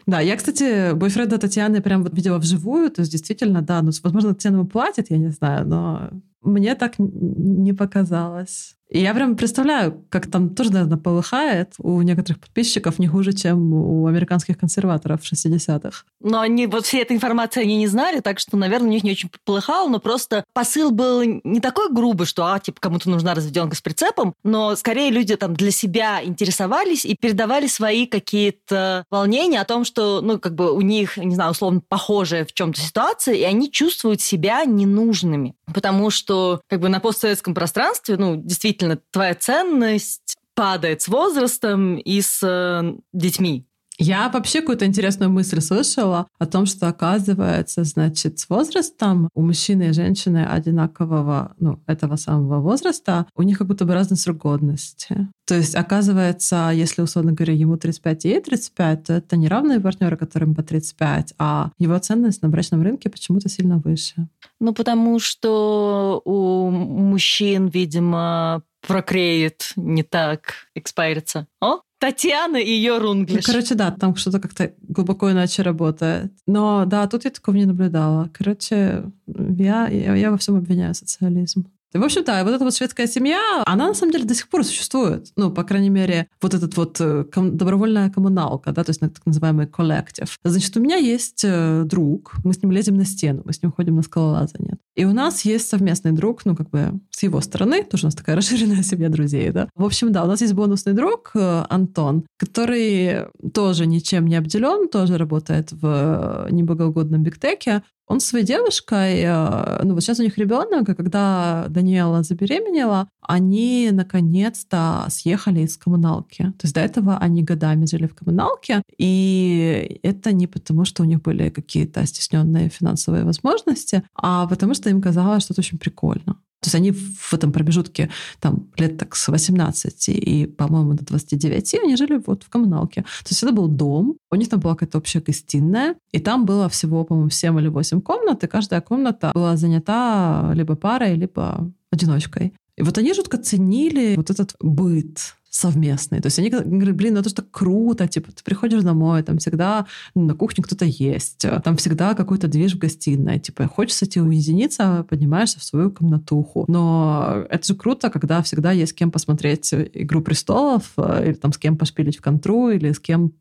Да, 0.08 0.20
я, 0.20 0.36
кстати, 0.36 0.94
бойфренда 0.94 1.40
Татьяны 1.40 1.82
прям 1.82 2.04
вот 2.04 2.14
видела 2.14 2.38
вживую, 2.38 2.92
то 2.92 3.00
есть 3.00 3.12
действительно, 3.12 3.64
да, 3.64 3.82
ну, 3.82 3.90
возможно, 4.04 4.36
Татьяна 4.36 4.58
ему 4.58 4.68
платит, 4.68 5.10
я 5.10 5.18
не 5.18 5.30
знаю, 5.30 5.68
но 5.68 6.12
мне 6.44 6.76
так 6.76 6.94
не 7.00 7.74
показалось. 7.74 8.76
И 8.90 9.02
я 9.02 9.14
прям 9.14 9.36
представляю, 9.36 10.06
как 10.10 10.30
там 10.30 10.54
тоже, 10.54 10.72
наверное, 10.72 10.98
полыхает 10.98 11.74
у 11.80 12.02
некоторых 12.02 12.40
подписчиков 12.40 13.00
не 13.00 13.08
хуже, 13.08 13.34
чем 13.34 13.74
у 13.74 14.08
американских 14.08 14.58
консерваторов 14.58 15.24
в 15.24 15.32
60-х. 15.32 16.04
Но 16.22 16.40
они 16.40 16.68
вот 16.68 16.86
всей 16.86 17.02
этой 17.02 17.16
информации 17.16 17.62
они 17.62 17.78
не 17.78 17.88
знали, 17.88 18.20
так 18.20 18.40
что, 18.40 18.58
наверное, 18.58 18.90
у 18.90 18.92
них 18.92 19.04
не 19.04 19.12
очень 19.12 19.30
полыхало, 19.44 19.90
но 19.90 20.00
просто 20.00 20.44
посыл 20.54 20.92
был 20.92 21.24
не 21.24 21.60
такой 21.60 21.92
грубый, 21.92 22.28
что, 22.28 22.46
а, 22.46 22.60
типа, 22.60 22.80
кому-то 22.80 23.10
нужна 23.10 23.34
разведенка 23.34 23.76
с 23.76 23.82
прицепом, 23.82 24.34
но 24.44 24.76
скорее 24.76 25.10
люди 25.10 25.36
там 25.36 25.56
для 25.56 25.72
себя 25.72 26.24
интересовались 26.24 27.06
и 27.06 27.16
передавали 27.20 27.68
свои 27.68 28.06
какие-то 28.06 29.06
волнения 29.10 29.62
о 29.62 29.66
том, 29.66 29.84
что, 29.84 30.22
ну, 30.22 30.40
как 30.40 30.54
бы 30.54 30.72
у 30.72 30.82
них, 30.82 31.18
не 31.18 31.36
знаю, 31.36 31.52
условно, 31.52 31.82
похожая 31.88 32.46
в 32.46 32.54
чем-то 32.54 32.80
ситуация, 32.80 33.34
и 33.34 33.44
они 33.44 33.72
чувствуют 33.72 34.22
себя 34.22 34.64
ненужными. 34.66 35.56
Потому 35.74 36.12
что, 36.12 36.62
как 36.70 36.80
бы 36.80 36.90
на 36.90 37.00
постсоветском 37.00 37.54
пространстве, 37.54 38.18
ну, 38.18 38.36
действительно, 38.36 38.75
твоя 39.12 39.36
ценность 39.36 40.36
падает 40.54 41.02
с 41.02 41.08
возрастом 41.08 41.98
и 41.98 42.22
с 42.22 42.42
э, 42.42 42.96
детьми. 43.14 43.66
Я 43.98 44.30
вообще 44.30 44.60
какую-то 44.60 44.86
интересную 44.86 45.32
мысль 45.32 45.62
слышала 45.62 46.28
о 46.38 46.46
том, 46.46 46.66
что 46.66 46.88
оказывается, 46.88 47.84
значит, 47.84 48.40
с 48.40 48.50
возрастом 48.50 49.30
у 49.34 49.42
мужчины 49.42 49.90
и 49.90 49.94
женщины 49.94 50.46
одинакового, 50.46 51.54
ну, 51.60 51.80
этого 51.88 52.18
самого 52.18 52.60
возраста, 52.60 53.26
у 53.36 53.44
них 53.44 53.58
как 53.58 53.68
будто 53.68 53.86
бы 53.86 53.94
разный 53.94 54.18
срок 54.18 54.38
годности. 54.38 55.30
То 55.46 55.56
есть, 55.56 55.76
оказывается, 55.76 56.72
если, 56.74 57.02
условно 57.02 57.32
говоря, 57.32 57.54
ему 57.54 57.78
35 57.78 58.26
и 58.26 58.30
ей 58.30 58.42
35, 58.42 59.04
то 59.04 59.14
это 59.14 59.38
не 59.38 59.48
равные 59.48 59.80
партнеры, 59.80 60.18
которым 60.18 60.56
по 60.56 60.64
35, 60.64 61.36
а 61.38 61.72
его 61.78 61.98
ценность 62.00 62.42
на 62.42 62.50
брачном 62.50 62.82
рынке 62.82 63.10
почему-то 63.10 63.48
сильно 63.48 63.78
выше. 63.78 64.28
Ну, 64.60 64.74
потому 64.74 65.20
что 65.20 66.22
у 66.26 66.70
мужчин, 66.70 67.68
видимо, 67.68 68.64
прокреет 68.86 69.72
не 69.76 70.04
так, 70.04 70.68
экспайрится. 70.76 71.48
О, 71.62 71.80
Татьяна 72.06 72.58
и 72.58 72.70
ее 72.70 73.00
рунглиш. 73.00 73.48
Ну, 73.48 73.54
короче, 73.54 73.74
да, 73.74 73.90
там 73.90 74.16
что-то 74.16 74.40
как-то 74.40 74.72
глубоко 74.88 75.32
иначе 75.32 75.64
работает. 75.64 76.32
Но 76.46 76.86
да, 76.86 77.08
тут 77.08 77.26
я 77.26 77.32
такого 77.32 77.56
не 77.56 77.66
наблюдала. 77.66 78.30
Короче, 78.32 79.06
я, 79.26 79.88
я, 79.88 80.16
я 80.16 80.30
во 80.30 80.38
всем 80.38 80.56
обвиняю 80.56 80.94
социализм. 80.94 81.66
В 81.96 82.04
общем, 82.04 82.24
да, 82.26 82.44
вот 82.44 82.54
эта 82.54 82.64
вот 82.64 82.76
шведская 82.76 83.08
семья, 83.08 83.64
она 83.66 83.88
на 83.88 83.94
самом 83.94 84.12
деле 84.12 84.26
до 84.26 84.36
сих 84.36 84.50
пор 84.50 84.66
существует. 84.66 85.32
Ну, 85.38 85.50
по 85.50 85.64
крайней 85.64 85.90
мере, 85.90 86.28
вот 86.42 86.54
этот 86.54 86.76
вот 86.76 87.00
э, 87.00 87.24
ком- 87.34 87.56
добровольная 87.56 88.10
коммуналка, 88.10 88.74
да, 88.74 88.84
то 88.84 88.90
есть 88.90 89.00
так 89.00 89.26
называемый 89.26 89.66
коллектив. 89.68 90.28
Значит, 90.44 90.76
у 90.76 90.82
меня 90.82 90.98
есть 90.98 91.44
э, 91.46 91.84
друг, 91.86 92.36
мы 92.44 92.54
с 92.54 92.62
ним 92.62 92.72
лезем 92.72 92.98
на 92.98 93.06
стену, 93.06 93.44
мы 93.46 93.54
с 93.54 93.62
ним 93.62 93.72
ходим 93.72 93.96
на 93.96 94.02
скалолазание. 94.02 94.78
И 94.96 95.06
у 95.06 95.14
нас 95.14 95.44
есть 95.46 95.70
совместный 95.70 96.12
друг, 96.12 96.46
ну, 96.46 96.56
как 96.56 96.70
бы 96.70 97.00
с 97.12 97.24
его 97.24 97.42
стороны, 97.42 97.84
тоже 97.84 98.06
у 98.06 98.08
нас 98.08 98.16
такая 98.16 98.36
расширенная 98.38 98.84
семья 98.84 99.10
друзей, 99.10 99.52
да. 99.52 99.70
В 99.76 99.86
общем, 99.86 100.12
да, 100.12 100.24
у 100.24 100.28
нас 100.28 100.42
есть 100.42 100.54
бонусный 100.54 100.94
друг 100.94 101.32
э, 101.34 101.64
Антон, 101.70 102.26
который 102.38 103.28
тоже 103.54 103.86
ничем 103.86 104.28
не 104.28 104.36
обделен, 104.36 104.90
тоже 104.90 105.18
работает 105.18 105.72
в 105.72 106.48
неблагоугодном 106.52 107.24
бигтеке, 107.24 107.84
он 108.08 108.20
с 108.20 108.26
своей 108.26 108.46
девушкой, 108.46 109.22
э, 109.22 109.84
ну 109.84 109.94
вот 109.94 110.04
сейчас 110.04 110.20
у 110.20 110.24
них 110.24 110.38
ребенок, 110.38 110.90
и 110.90 110.96
когда 110.96 111.66
Даниэла 111.70 112.24
забеременела, 112.24 113.08
они 113.22 113.90
наконец-то 113.92 115.06
съехали 115.10 115.62
из 115.62 115.78
коммуналки. 115.78 116.44
То 116.44 116.64
есть 116.64 116.76
до 116.76 116.82
этого 116.82 117.18
они 117.18 117.44
годами 117.44 117.86
жили 117.86 118.08
в 118.08 118.16
коммуналке, 118.16 118.84
и 118.98 120.00
это 120.04 120.32
не 120.34 120.48
потому, 120.48 120.86
что 120.86 121.04
у 121.04 121.06
них 121.06 121.22
были 121.22 121.50
какие-то 121.50 122.06
стесненные 122.06 122.70
финансовые 122.70 123.24
возможности, 123.24 124.04
а 124.14 124.48
потому 124.48 124.74
что 124.74 124.90
им 124.90 125.02
казалось, 125.02 125.44
что 125.44 125.54
это 125.54 125.62
очень 125.62 125.80
прикольно. 125.80 126.38
То 126.66 126.68
есть 126.68 126.76
они 126.76 126.92
в 126.92 127.34
этом 127.34 127.52
промежутке 127.52 128.10
там 128.40 128.68
лет 128.78 128.98
так 128.98 129.16
с 129.16 129.28
18 129.28 130.10
и, 130.10 130.48
по-моему, 130.48 130.94
до 130.94 131.06
29 131.06 131.76
они 131.84 131.96
жили 131.96 132.20
вот 132.26 132.42
в 132.42 132.50
коммуналке. 132.50 133.02
То 133.02 133.30
есть 133.30 133.44
это 133.44 133.52
был 133.52 133.68
дом, 133.68 134.18
у 134.32 134.36
них 134.36 134.50
там 134.50 134.60
была 134.60 134.74
какая-то 134.74 134.98
общая 134.98 135.20
гостиная, 135.20 135.96
и 136.12 136.20
там 136.20 136.46
было 136.46 136.68
всего, 136.68 137.04
по-моему, 137.04 137.30
7 137.30 137.60
или 137.60 137.68
8 137.68 138.02
комнат, 138.02 138.44
и 138.44 138.48
каждая 138.48 138.82
комната 138.82 139.32
была 139.36 139.58
занята 139.58 140.52
либо 140.56 140.76
парой, 140.76 141.14
либо 141.14 141.72
одиночкой. 141.92 142.54
И 142.78 142.82
вот 142.82 142.98
они 142.98 143.14
жутко 143.14 143.38
ценили 143.38 144.16
вот 144.16 144.32
этот 144.32 144.56
быт, 144.60 145.36
совместные. 145.56 146.22
То 146.22 146.28
есть 146.28 146.38
они 146.38 146.50
говорят, 146.50 146.96
блин, 146.96 147.14
ну 147.14 147.22
это 147.22 147.34
так 147.34 147.50
круто, 147.50 148.08
типа, 148.08 148.32
ты 148.32 148.44
приходишь 148.44 148.84
домой, 148.84 149.24
там 149.24 149.38
всегда 149.38 149.86
на 150.14 150.34
кухне 150.34 150.64
кто-то 150.64 150.84
есть, 150.86 151.46
там 151.64 151.78
всегда 151.78 152.14
какой-то 152.14 152.48
движ 152.48 152.76
в 152.76 152.78
гостиной, 152.78 153.40
типа, 153.40 153.68
хочется 153.68 154.06
тебе 154.06 154.26
уединиться, 154.26 155.06
поднимаешься 155.10 155.60
в 155.60 155.64
свою 155.64 155.92
комнатуху. 155.92 156.66
Но 156.68 157.46
это 157.50 157.66
же 157.66 157.76
круто, 157.76 158.10
когда 158.10 158.42
всегда 158.42 158.72
есть 158.74 158.92
с 158.92 158.96
кем 158.96 159.12
посмотреть 159.12 159.74
«Игру 159.74 160.22
престолов», 160.22 160.92
э, 160.98 161.28
или 161.28 161.34
там 161.34 161.54
с 161.54 161.58
кем 161.58 161.78
пошпилить 161.78 162.18
в 162.18 162.22
контру, 162.22 162.70
или 162.70 162.92
с 162.92 163.00
кем 163.00 163.32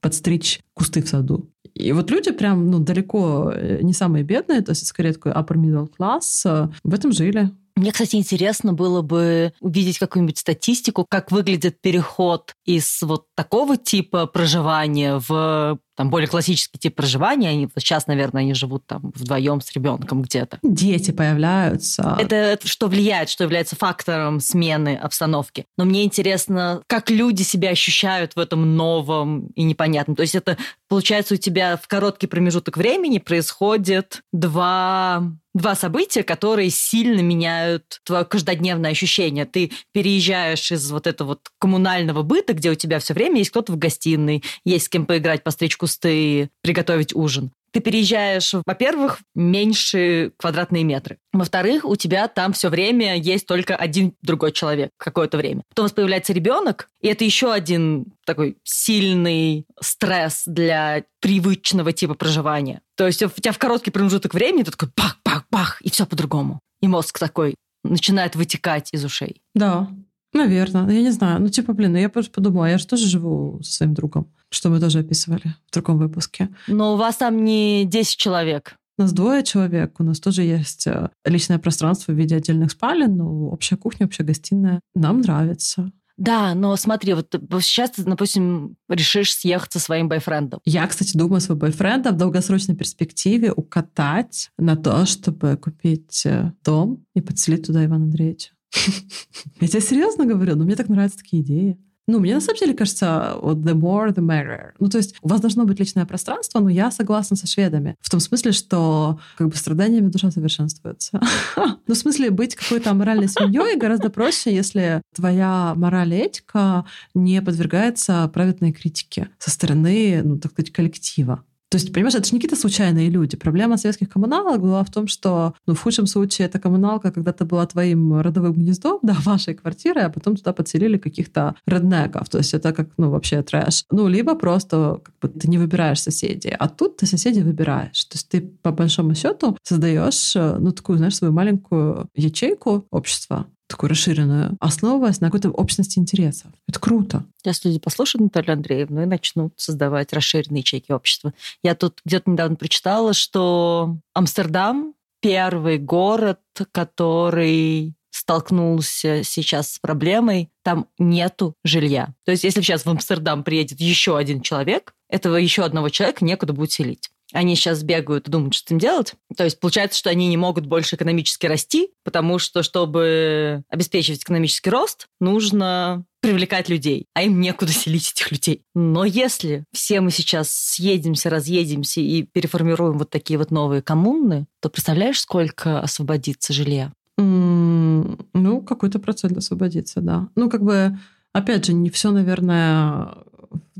подстричь 0.00 0.60
кусты 0.74 1.00
в 1.02 1.08
саду. 1.08 1.48
И 1.74 1.92
вот 1.92 2.10
люди 2.10 2.32
прям, 2.32 2.70
ну, 2.70 2.80
далеко 2.80 3.52
э, 3.54 3.78
не 3.82 3.92
самые 3.92 4.24
бедные, 4.24 4.62
то 4.62 4.72
есть 4.72 4.84
скорее 4.86 5.12
такой 5.12 5.32
upper 5.32 5.56
middle 5.56 5.88
class, 5.96 6.42
э, 6.44 6.68
в 6.82 6.92
этом 6.92 7.12
жили. 7.12 7.52
Мне, 7.76 7.92
кстати, 7.92 8.16
интересно 8.16 8.72
было 8.72 9.02
бы 9.02 9.52
увидеть 9.60 9.98
какую-нибудь 9.98 10.38
статистику, 10.38 11.06
как 11.08 11.32
выглядит 11.32 11.80
переход 11.80 12.54
из 12.64 13.02
вот 13.02 13.26
такого 13.34 13.76
типа 13.76 14.26
проживания 14.26 15.20
в 15.26 15.78
там 15.96 16.10
более 16.10 16.28
классический 16.28 16.78
тип 16.78 16.94
проживания. 16.96 17.50
Они 17.50 17.68
сейчас, 17.76 18.06
наверное, 18.06 18.42
они 18.42 18.54
живут 18.54 18.86
там 18.86 19.12
вдвоем 19.14 19.60
с 19.60 19.72
ребенком 19.72 20.22
где-то. 20.22 20.58
Дети 20.62 21.10
появляются. 21.10 22.16
Это, 22.18 22.34
это 22.34 22.66
что 22.66 22.88
влияет, 22.88 23.28
что 23.28 23.44
является 23.44 23.76
фактором 23.76 24.40
смены 24.40 24.96
обстановки. 24.96 25.66
Но 25.76 25.84
мне 25.84 26.04
интересно, 26.04 26.82
как 26.86 27.10
люди 27.10 27.42
себя 27.42 27.70
ощущают 27.70 28.36
в 28.36 28.38
этом 28.38 28.76
новом 28.76 29.48
и 29.48 29.62
непонятном. 29.64 30.16
То 30.16 30.22
есть 30.22 30.34
это, 30.34 30.56
получается, 30.88 31.34
у 31.34 31.36
тебя 31.36 31.76
в 31.76 31.86
короткий 31.88 32.26
промежуток 32.26 32.76
времени 32.76 33.18
происходит 33.18 34.22
два 34.32 35.22
два 35.54 35.74
события, 35.74 36.22
которые 36.22 36.70
сильно 36.70 37.20
меняют 37.20 38.00
твое 38.04 38.24
каждодневное 38.24 38.90
ощущение. 38.90 39.44
Ты 39.44 39.72
переезжаешь 39.92 40.72
из 40.72 40.90
вот 40.90 41.06
этого 41.06 41.28
вот 41.28 41.50
коммунального 41.58 42.22
быта, 42.22 42.52
где 42.52 42.70
у 42.70 42.74
тебя 42.74 42.98
все 42.98 43.14
время 43.14 43.38
есть 43.38 43.50
кто-то 43.50 43.72
в 43.72 43.78
гостиной, 43.78 44.42
есть 44.64 44.86
с 44.86 44.88
кем 44.88 45.06
поиграть, 45.06 45.44
постричь 45.44 45.76
кусты, 45.76 46.50
приготовить 46.62 47.14
ужин. 47.14 47.52
Ты 47.72 47.80
переезжаешь, 47.80 48.54
во-первых, 48.66 49.20
меньше 49.34 50.32
квадратные 50.36 50.84
метры. 50.84 51.16
Во-вторых, 51.32 51.86
у 51.86 51.96
тебя 51.96 52.28
там 52.28 52.52
все 52.52 52.68
время 52.68 53.16
есть 53.16 53.46
только 53.46 53.74
один 53.74 54.14
другой 54.20 54.52
человек 54.52 54.90
какое-то 54.98 55.38
время. 55.38 55.62
Потом 55.70 55.84
у 55.84 55.86
вас 55.86 55.92
появляется 55.92 56.34
ребенок, 56.34 56.88
и 57.00 57.08
это 57.08 57.24
еще 57.24 57.50
один 57.50 58.12
такой 58.26 58.58
сильный 58.62 59.64
стресс 59.80 60.42
для 60.44 61.04
привычного 61.20 61.92
типа 61.92 62.14
проживания. 62.14 62.82
То 62.94 63.06
есть 63.06 63.22
у 63.22 63.28
тебя 63.30 63.52
в 63.52 63.58
короткий 63.58 63.90
промежуток 63.90 64.34
времени 64.34 64.64
ты 64.64 64.70
такой 64.70 64.90
пах-пах-пах, 65.32 65.80
и 65.82 65.90
все 65.90 66.06
по-другому. 66.06 66.60
И 66.80 66.88
мозг 66.88 67.18
такой 67.18 67.54
начинает 67.84 68.36
вытекать 68.36 68.90
из 68.92 69.04
ушей. 69.04 69.40
Да, 69.54 69.90
наверное. 70.32 70.88
Я 70.90 71.02
не 71.02 71.10
знаю. 71.10 71.40
Ну, 71.40 71.48
типа, 71.48 71.72
блин, 71.72 71.92
ну 71.92 71.98
я 71.98 72.08
просто 72.08 72.30
подумала, 72.30 72.66
я 72.66 72.78
же 72.78 72.86
тоже 72.86 73.06
живу 73.06 73.60
со 73.62 73.72
своим 73.72 73.94
другом 73.94 74.28
что 74.54 74.70
мы 74.70 74.80
тоже 74.80 75.00
описывали 75.00 75.54
в 75.68 75.72
другом 75.72 75.98
выпуске. 75.98 76.48
Но 76.66 76.94
у 76.94 76.96
вас 76.96 77.16
там 77.16 77.44
не 77.44 77.84
10 77.84 78.16
человек. 78.16 78.76
У 78.98 79.02
нас 79.02 79.12
двое 79.12 79.42
человек, 79.42 79.98
у 79.98 80.04
нас 80.04 80.20
тоже 80.20 80.42
есть 80.42 80.86
э, 80.86 81.08
личное 81.24 81.58
пространство 81.58 82.12
в 82.12 82.14
виде 82.14 82.36
отдельных 82.36 82.72
спален, 82.72 83.16
ну, 83.16 83.48
общая 83.48 83.76
кухня, 83.76 84.06
общая 84.06 84.24
гостиная. 84.24 84.80
Нам 84.94 85.22
нравится. 85.22 85.90
Да, 86.16 86.54
но 86.54 86.76
смотри, 86.76 87.14
вот 87.14 87.34
сейчас 87.60 87.90
ты, 87.90 88.04
допустим, 88.04 88.76
решишь 88.88 89.34
съехать 89.34 89.72
со 89.72 89.78
своим 89.78 90.08
бойфрендом. 90.08 90.60
Я, 90.64 90.86
кстати, 90.86 91.16
думаю 91.16 91.40
своего 91.40 91.60
бойфренда 91.60 92.12
в 92.12 92.16
долгосрочной 92.16 92.76
перспективе 92.76 93.52
укатать 93.52 94.50
на 94.58 94.76
то, 94.76 95.06
чтобы 95.06 95.56
купить 95.56 96.24
э, 96.26 96.52
дом 96.64 97.04
и 97.14 97.20
подселить 97.20 97.66
туда 97.66 97.84
Ивана 97.84 98.04
Андреевича. 98.04 98.50
Я 99.60 99.68
тебе 99.68 99.80
серьезно 99.80 100.26
говорю, 100.26 100.56
но 100.56 100.64
мне 100.64 100.76
так 100.76 100.88
нравятся 100.88 101.18
такие 101.18 101.42
идеи. 101.42 101.78
Ну, 102.08 102.18
мне 102.18 102.34
на 102.34 102.40
самом 102.40 102.58
деле 102.58 102.74
кажется, 102.74 103.36
вот 103.40 103.58
the 103.58 103.74
more, 103.74 104.12
the 104.12 104.24
merrier. 104.24 104.72
Ну, 104.80 104.88
то 104.88 104.98
есть 104.98 105.14
у 105.22 105.28
вас 105.28 105.40
должно 105.40 105.64
быть 105.64 105.78
личное 105.78 106.04
пространство, 106.04 106.58
но 106.60 106.68
я 106.68 106.90
согласна 106.90 107.36
со 107.36 107.46
шведами. 107.46 107.96
В 108.00 108.10
том 108.10 108.18
смысле, 108.18 108.52
что 108.52 109.20
как 109.36 109.48
бы 109.48 109.56
страданиями 109.56 110.08
душа 110.08 110.30
совершенствуется. 110.30 111.20
Ну, 111.86 111.94
в 111.94 111.98
смысле, 111.98 112.30
быть 112.30 112.54
какой-то 112.54 112.94
моральной 112.94 113.28
семьей 113.28 113.76
гораздо 113.76 114.08
проще, 114.08 114.54
если 114.54 115.02
твоя 115.14 115.74
мораль 115.76 116.14
и 116.14 116.18
этика 116.18 116.84
не 117.14 117.42
подвергается 117.42 118.30
праведной 118.32 118.72
критике 118.72 119.28
со 119.38 119.50
стороны, 119.50 120.22
ну, 120.22 120.38
так 120.38 120.52
сказать, 120.52 120.72
коллектива. 120.72 121.44
То 121.72 121.76
есть, 121.78 121.90
понимаешь, 121.90 122.14
это 122.14 122.28
же 122.28 122.34
не 122.34 122.38
какие-то 122.38 122.60
случайные 122.60 123.08
люди. 123.08 123.34
Проблема 123.34 123.78
советских 123.78 124.10
коммуналок 124.10 124.60
была 124.60 124.84
в 124.84 124.90
том, 124.90 125.06
что, 125.06 125.54
ну, 125.66 125.72
в 125.72 125.80
худшем 125.80 126.06
случае, 126.06 126.44
эта 126.46 126.58
коммуналка 126.58 127.10
когда-то 127.10 127.46
была 127.46 127.64
твоим 127.66 128.20
родовым 128.20 128.52
гнездом, 128.52 128.98
да, 129.02 129.16
вашей 129.24 129.54
квартирой, 129.54 130.04
а 130.04 130.10
потом 130.10 130.36
туда 130.36 130.52
подселили 130.52 130.98
каких-то 130.98 131.54
реднеков. 131.66 132.28
То 132.28 132.36
есть 132.36 132.52
это 132.52 132.74
как, 132.74 132.90
ну, 132.98 133.08
вообще 133.08 133.42
трэш. 133.42 133.84
Ну, 133.90 134.06
либо 134.06 134.34
просто 134.34 135.00
как 135.02 135.14
бы 135.22 135.28
ты 135.40 135.48
не 135.48 135.56
выбираешь 135.56 136.02
соседей, 136.02 136.54
а 136.58 136.68
тут 136.68 136.98
ты 136.98 137.06
соседей 137.06 137.42
выбираешь. 137.42 138.04
То 138.04 138.16
есть 138.16 138.28
ты, 138.28 138.42
по 138.42 138.70
большому 138.70 139.14
счету, 139.14 139.56
создаешь, 139.62 140.34
ну, 140.34 140.72
такую, 140.72 140.98
знаешь, 140.98 141.16
свою 141.16 141.32
маленькую 141.32 142.10
ячейку 142.14 142.86
общества, 142.90 143.46
такую 143.72 143.90
расширенную, 143.90 144.56
основываясь 144.60 145.20
на 145.20 145.28
какой-то 145.28 145.50
общности 145.50 145.98
интересов. 145.98 146.52
Это 146.68 146.78
круто. 146.78 147.24
Сейчас 147.42 147.64
люди 147.64 147.78
послушают 147.78 148.22
Наталью 148.22 148.52
Андреевну 148.52 149.02
и 149.02 149.06
начнут 149.06 149.54
создавать 149.56 150.12
расширенные 150.12 150.60
ячейки 150.60 150.92
общества. 150.92 151.32
Я 151.62 151.74
тут 151.74 152.00
где-то 152.04 152.30
недавно 152.30 152.56
прочитала, 152.56 153.14
что 153.14 153.96
Амстердам 154.12 154.94
первый 155.20 155.78
город, 155.78 156.40
который 156.70 157.94
столкнулся 158.10 159.22
сейчас 159.24 159.72
с 159.72 159.78
проблемой, 159.78 160.50
там 160.62 160.86
нету 160.98 161.54
жилья. 161.64 162.14
То 162.24 162.32
есть 162.32 162.44
если 162.44 162.60
сейчас 162.60 162.84
в 162.84 162.90
Амстердам 162.90 163.42
приедет 163.42 163.80
еще 163.80 164.18
один 164.18 164.42
человек, 164.42 164.94
этого 165.08 165.36
еще 165.36 165.64
одного 165.64 165.88
человека 165.88 166.24
некуда 166.24 166.52
будет 166.52 166.72
селить. 166.72 167.10
Они 167.32 167.56
сейчас 167.56 167.82
бегают 167.82 168.28
и 168.28 168.30
думают, 168.30 168.54
что 168.54 168.74
им 168.74 168.78
делать. 168.78 169.14
То 169.36 169.44
есть 169.44 169.58
получается, 169.60 169.98
что 169.98 170.10
они 170.10 170.28
не 170.28 170.36
могут 170.36 170.66
больше 170.66 170.96
экономически 170.96 171.46
расти, 171.46 171.90
потому 172.04 172.38
что, 172.38 172.62
чтобы 172.62 173.64
обеспечивать 173.68 174.22
экономический 174.22 174.70
рост, 174.70 175.06
нужно 175.20 176.04
привлекать 176.20 176.68
людей, 176.68 177.06
а 177.14 177.22
им 177.22 177.40
некуда 177.40 177.72
селить 177.72 178.12
этих 178.12 178.30
людей. 178.30 178.62
Но 178.74 179.04
если 179.04 179.64
все 179.72 180.00
мы 180.00 180.10
сейчас 180.10 180.50
съедемся, 180.50 181.30
разъедемся 181.30 182.00
и 182.00 182.22
переформируем 182.22 182.98
вот 182.98 183.10
такие 183.10 183.38
вот 183.38 183.50
новые 183.50 183.82
коммуны, 183.82 184.46
то 184.60 184.68
представляешь, 184.68 185.20
сколько 185.20 185.80
освободится 185.80 186.52
жилья? 186.52 186.92
Ну, 187.18 188.62
какой-то 188.62 188.98
процент 188.98 189.36
освободится, 189.36 190.00
да. 190.00 190.28
Ну, 190.34 190.48
как 190.48 190.62
бы, 190.62 190.98
опять 191.32 191.66
же, 191.66 191.74
не 191.74 191.90
все, 191.90 192.10
наверное, 192.10 193.14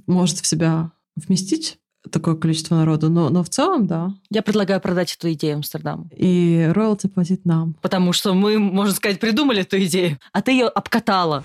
может 0.06 0.38
в 0.38 0.46
себя 0.46 0.92
вместить 1.16 1.78
такое 2.10 2.34
количество 2.34 2.74
народу, 2.76 3.08
но, 3.08 3.28
но 3.28 3.42
в 3.42 3.48
целом, 3.48 3.86
да. 3.86 4.12
Я 4.30 4.42
предлагаю 4.42 4.80
продать 4.80 5.14
эту 5.14 5.32
идею 5.32 5.56
Амстердаму. 5.56 6.08
И 6.16 6.68
роялти 6.72 7.06
платить 7.06 7.44
нам. 7.44 7.74
Потому 7.80 8.12
что 8.12 8.34
мы, 8.34 8.58
можно 8.58 8.94
сказать, 8.94 9.20
придумали 9.20 9.62
эту 9.62 9.82
идею, 9.84 10.18
а 10.32 10.42
ты 10.42 10.52
ее 10.52 10.66
обкатала. 10.66 11.44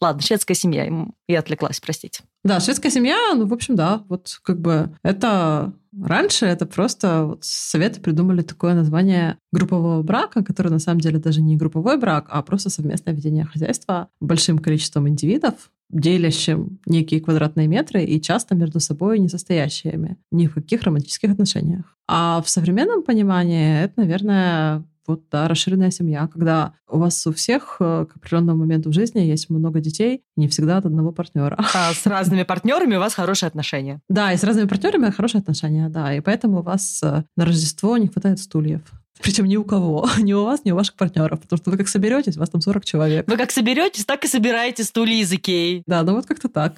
Ладно, 0.00 0.22
шведская 0.22 0.54
семья. 0.54 0.88
Я 1.28 1.40
отвлеклась, 1.40 1.78
простите. 1.78 2.22
Да, 2.42 2.58
шведская 2.60 2.90
семья, 2.90 3.34
ну, 3.34 3.46
в 3.46 3.52
общем, 3.52 3.76
да, 3.76 4.02
вот 4.08 4.38
как 4.42 4.58
бы 4.58 4.96
это 5.02 5.74
раньше 6.00 6.46
это 6.46 6.64
просто 6.64 7.24
вот 7.24 7.44
советы 7.44 8.00
придумали 8.00 8.40
такое 8.40 8.74
название 8.74 9.36
группового 9.52 10.02
брака, 10.02 10.42
который 10.42 10.72
на 10.72 10.78
самом 10.78 11.00
деле 11.00 11.18
даже 11.18 11.42
не 11.42 11.56
групповой 11.56 11.98
брак, 11.98 12.26
а 12.30 12.40
просто 12.42 12.70
совместное 12.70 13.12
ведение 13.12 13.44
хозяйства 13.44 14.08
большим 14.20 14.58
количеством 14.58 15.06
индивидов, 15.06 15.70
делящим 15.90 16.78
некие 16.86 17.20
квадратные 17.20 17.66
метры 17.66 18.04
и 18.04 18.20
часто 18.20 18.54
между 18.54 18.80
собой 18.80 19.18
не 19.18 19.28
состоящими 19.28 20.16
ни 20.30 20.46
в 20.46 20.54
каких 20.54 20.82
романтических 20.82 21.30
отношениях. 21.30 21.96
А 22.08 22.42
в 22.42 22.48
современном 22.48 23.02
понимании 23.02 23.82
это, 23.82 24.00
наверное, 24.00 24.84
вот, 25.06 25.22
да, 25.30 25.48
расширенная 25.48 25.90
семья, 25.90 26.28
когда 26.28 26.74
у 26.88 26.98
вас 26.98 27.26
у 27.26 27.32
всех 27.32 27.76
э, 27.80 28.06
к 28.06 28.16
определенному 28.16 28.60
моменту 28.60 28.90
в 28.90 28.92
жизни 28.92 29.20
есть 29.20 29.50
много 29.50 29.80
детей, 29.80 30.22
не 30.36 30.46
всегда 30.46 30.76
от 30.76 30.86
одного 30.86 31.10
партнера. 31.10 31.58
А 31.74 31.92
с 31.94 32.06
разными 32.06 32.44
партнерами 32.44 32.96
у 32.96 33.00
вас 33.00 33.14
хорошие 33.14 33.48
отношения. 33.48 34.00
Да, 34.08 34.32
и 34.32 34.36
с 34.36 34.44
разными 34.44 34.68
партнерами 34.68 35.10
хорошие 35.10 35.40
отношения, 35.40 35.88
да. 35.88 36.14
И 36.14 36.20
поэтому 36.20 36.60
у 36.60 36.62
вас 36.62 37.00
э, 37.02 37.24
на 37.36 37.44
Рождество 37.44 37.96
не 37.96 38.06
хватает 38.06 38.38
стульев. 38.38 38.82
Причем 39.22 39.46
ни 39.46 39.56
у 39.56 39.64
кого, 39.64 40.08
ни 40.18 40.32
у 40.32 40.44
вас, 40.44 40.64
ни 40.64 40.70
у 40.70 40.76
ваших 40.76 40.94
партнеров. 40.94 41.40
Потому 41.40 41.58
что 41.58 41.70
вы 41.70 41.76
как 41.76 41.88
соберетесь, 41.88 42.36
у 42.36 42.40
вас 42.40 42.50
там 42.50 42.60
40 42.60 42.84
человек. 42.84 43.28
Вы 43.28 43.36
как 43.36 43.50
соберетесь, 43.50 44.04
так 44.04 44.24
и 44.24 44.28
собираете 44.28 44.84
стулья 44.84 45.20
из 45.20 45.32
Икеи. 45.32 45.82
Да, 45.86 46.02
ну 46.02 46.14
вот 46.14 46.26
как-то 46.26 46.48
так. 46.48 46.74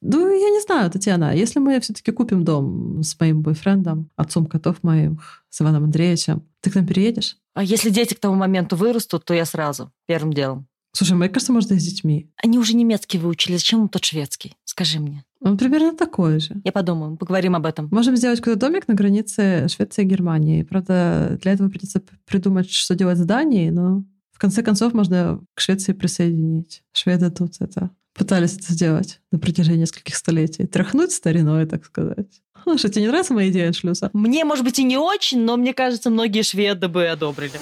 Ну, 0.00 0.28
я 0.28 0.50
не 0.50 0.60
знаю, 0.60 0.90
Татьяна, 0.90 1.34
если 1.34 1.58
мы 1.58 1.80
все-таки 1.80 2.12
купим 2.12 2.44
дом 2.44 3.02
с 3.02 3.18
моим 3.18 3.42
бойфрендом, 3.42 4.10
отцом 4.16 4.46
котов 4.46 4.82
моих, 4.82 5.44
с 5.50 5.60
Иваном 5.60 5.84
Андреевичем, 5.84 6.42
ты 6.60 6.70
к 6.70 6.74
нам 6.74 6.86
переедешь? 6.86 7.36
А 7.54 7.62
если 7.62 7.90
дети 7.90 8.14
к 8.14 8.20
тому 8.20 8.34
моменту 8.34 8.74
вырастут, 8.74 9.24
то 9.24 9.34
я 9.34 9.44
сразу, 9.44 9.92
первым 10.06 10.32
делом. 10.32 10.66
Слушай, 10.96 11.16
мне 11.16 11.28
кажется, 11.28 11.52
можно 11.52 11.74
и 11.74 11.78
с 11.78 11.84
детьми. 11.84 12.30
Они 12.36 12.56
уже 12.56 12.76
немецкий 12.76 13.18
выучили, 13.18 13.56
зачем 13.56 13.82
им 13.82 13.88
тот 13.88 14.04
шведский? 14.04 14.54
Скажи 14.64 15.00
мне. 15.00 15.24
Он 15.40 15.58
примерно 15.58 15.96
такой 15.96 16.38
же. 16.38 16.54
Я 16.62 16.70
подумаю, 16.70 17.16
поговорим 17.16 17.56
об 17.56 17.66
этом. 17.66 17.88
Можем 17.90 18.16
сделать 18.16 18.38
какой-то 18.38 18.60
домик 18.60 18.86
на 18.86 18.94
границе 18.94 19.66
Швеции 19.68 20.02
и 20.02 20.08
Германии. 20.08 20.62
Правда, 20.62 21.36
для 21.42 21.52
этого 21.52 21.68
придется 21.68 22.00
придумать, 22.24 22.70
что 22.70 22.94
делать 22.94 23.18
с 23.18 23.24
Данией, 23.24 23.70
но 23.70 24.04
в 24.30 24.38
конце 24.38 24.62
концов 24.62 24.94
можно 24.94 25.40
к 25.54 25.60
Швеции 25.60 25.92
присоединить. 25.92 26.84
Шведы 26.92 27.30
тут 27.30 27.54
это 27.58 27.90
пытались 28.14 28.56
это 28.56 28.72
сделать 28.72 29.20
на 29.32 29.40
протяжении 29.40 29.80
нескольких 29.80 30.14
столетий. 30.14 30.66
Тряхнуть 30.66 31.10
стариной, 31.10 31.66
так 31.66 31.84
сказать. 31.84 32.40
Ну, 32.66 32.78
что, 32.78 32.88
тебе 32.88 33.02
не 33.02 33.08
нравится 33.08 33.34
моя 33.34 33.50
идея 33.50 33.72
шлюса? 33.72 34.10
Мне, 34.12 34.44
может 34.44 34.64
быть, 34.64 34.78
и 34.78 34.84
не 34.84 34.96
очень, 34.96 35.40
но 35.40 35.56
мне 35.56 35.74
кажется, 35.74 36.08
многие 36.08 36.42
шведы 36.42 36.86
бы 36.86 37.08
одобрили. 37.08 37.58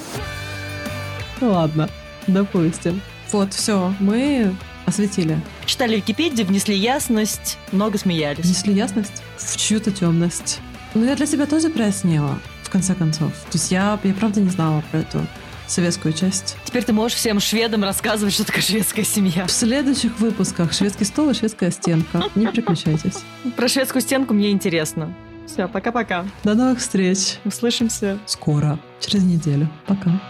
Ну 1.40 1.50
ладно, 1.50 1.88
допустим. 2.26 3.00
Вот, 3.32 3.54
все, 3.54 3.94
мы 3.98 4.54
осветили. 4.84 5.40
Читали 5.64 5.96
Википедию, 5.96 6.46
внесли 6.46 6.76
ясность, 6.76 7.58
много 7.72 7.96
смеялись. 7.98 8.44
Внесли 8.44 8.74
ясность 8.74 9.22
в 9.38 9.56
чью-то 9.56 9.90
темность. 9.90 10.60
Ну, 10.94 11.04
я 11.04 11.16
для 11.16 11.24
себя 11.24 11.46
тоже 11.46 11.70
прояснила, 11.70 12.38
в 12.62 12.68
конце 12.68 12.94
концов. 12.94 13.32
То 13.32 13.54
есть 13.54 13.72
я, 13.72 13.98
я 14.02 14.14
правда 14.14 14.40
не 14.40 14.50
знала 14.50 14.84
про 14.90 15.00
эту 15.00 15.26
советскую 15.66 16.12
часть. 16.12 16.56
Теперь 16.64 16.84
ты 16.84 16.92
можешь 16.92 17.16
всем 17.16 17.40
шведам 17.40 17.82
рассказывать, 17.84 18.34
что 18.34 18.44
такое 18.44 18.62
шведская 18.62 19.04
семья. 19.04 19.46
В 19.46 19.50
следующих 19.50 20.18
выпусках 20.20 20.74
шведский 20.74 21.04
стол 21.04 21.30
и 21.30 21.34
шведская 21.34 21.70
стенка. 21.70 22.24
Не 22.34 22.46
переключайтесь. 22.46 23.20
Про 23.56 23.68
шведскую 23.68 24.02
стенку 24.02 24.34
мне 24.34 24.50
интересно. 24.50 25.14
Все, 25.46 25.68
пока-пока. 25.68 26.26
До 26.44 26.54
новых 26.54 26.80
встреч. 26.80 27.38
Услышимся. 27.44 28.18
Скоро. 28.26 28.78
Через 29.00 29.24
неделю. 29.24 29.68
Пока. 29.86 30.20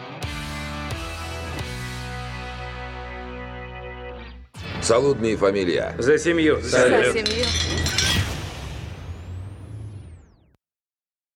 Салудные 4.83 5.37
фамилия. 5.37 5.95
За 5.99 6.19
семью. 6.19 6.61
За 6.61 6.79
семью. 7.13 7.47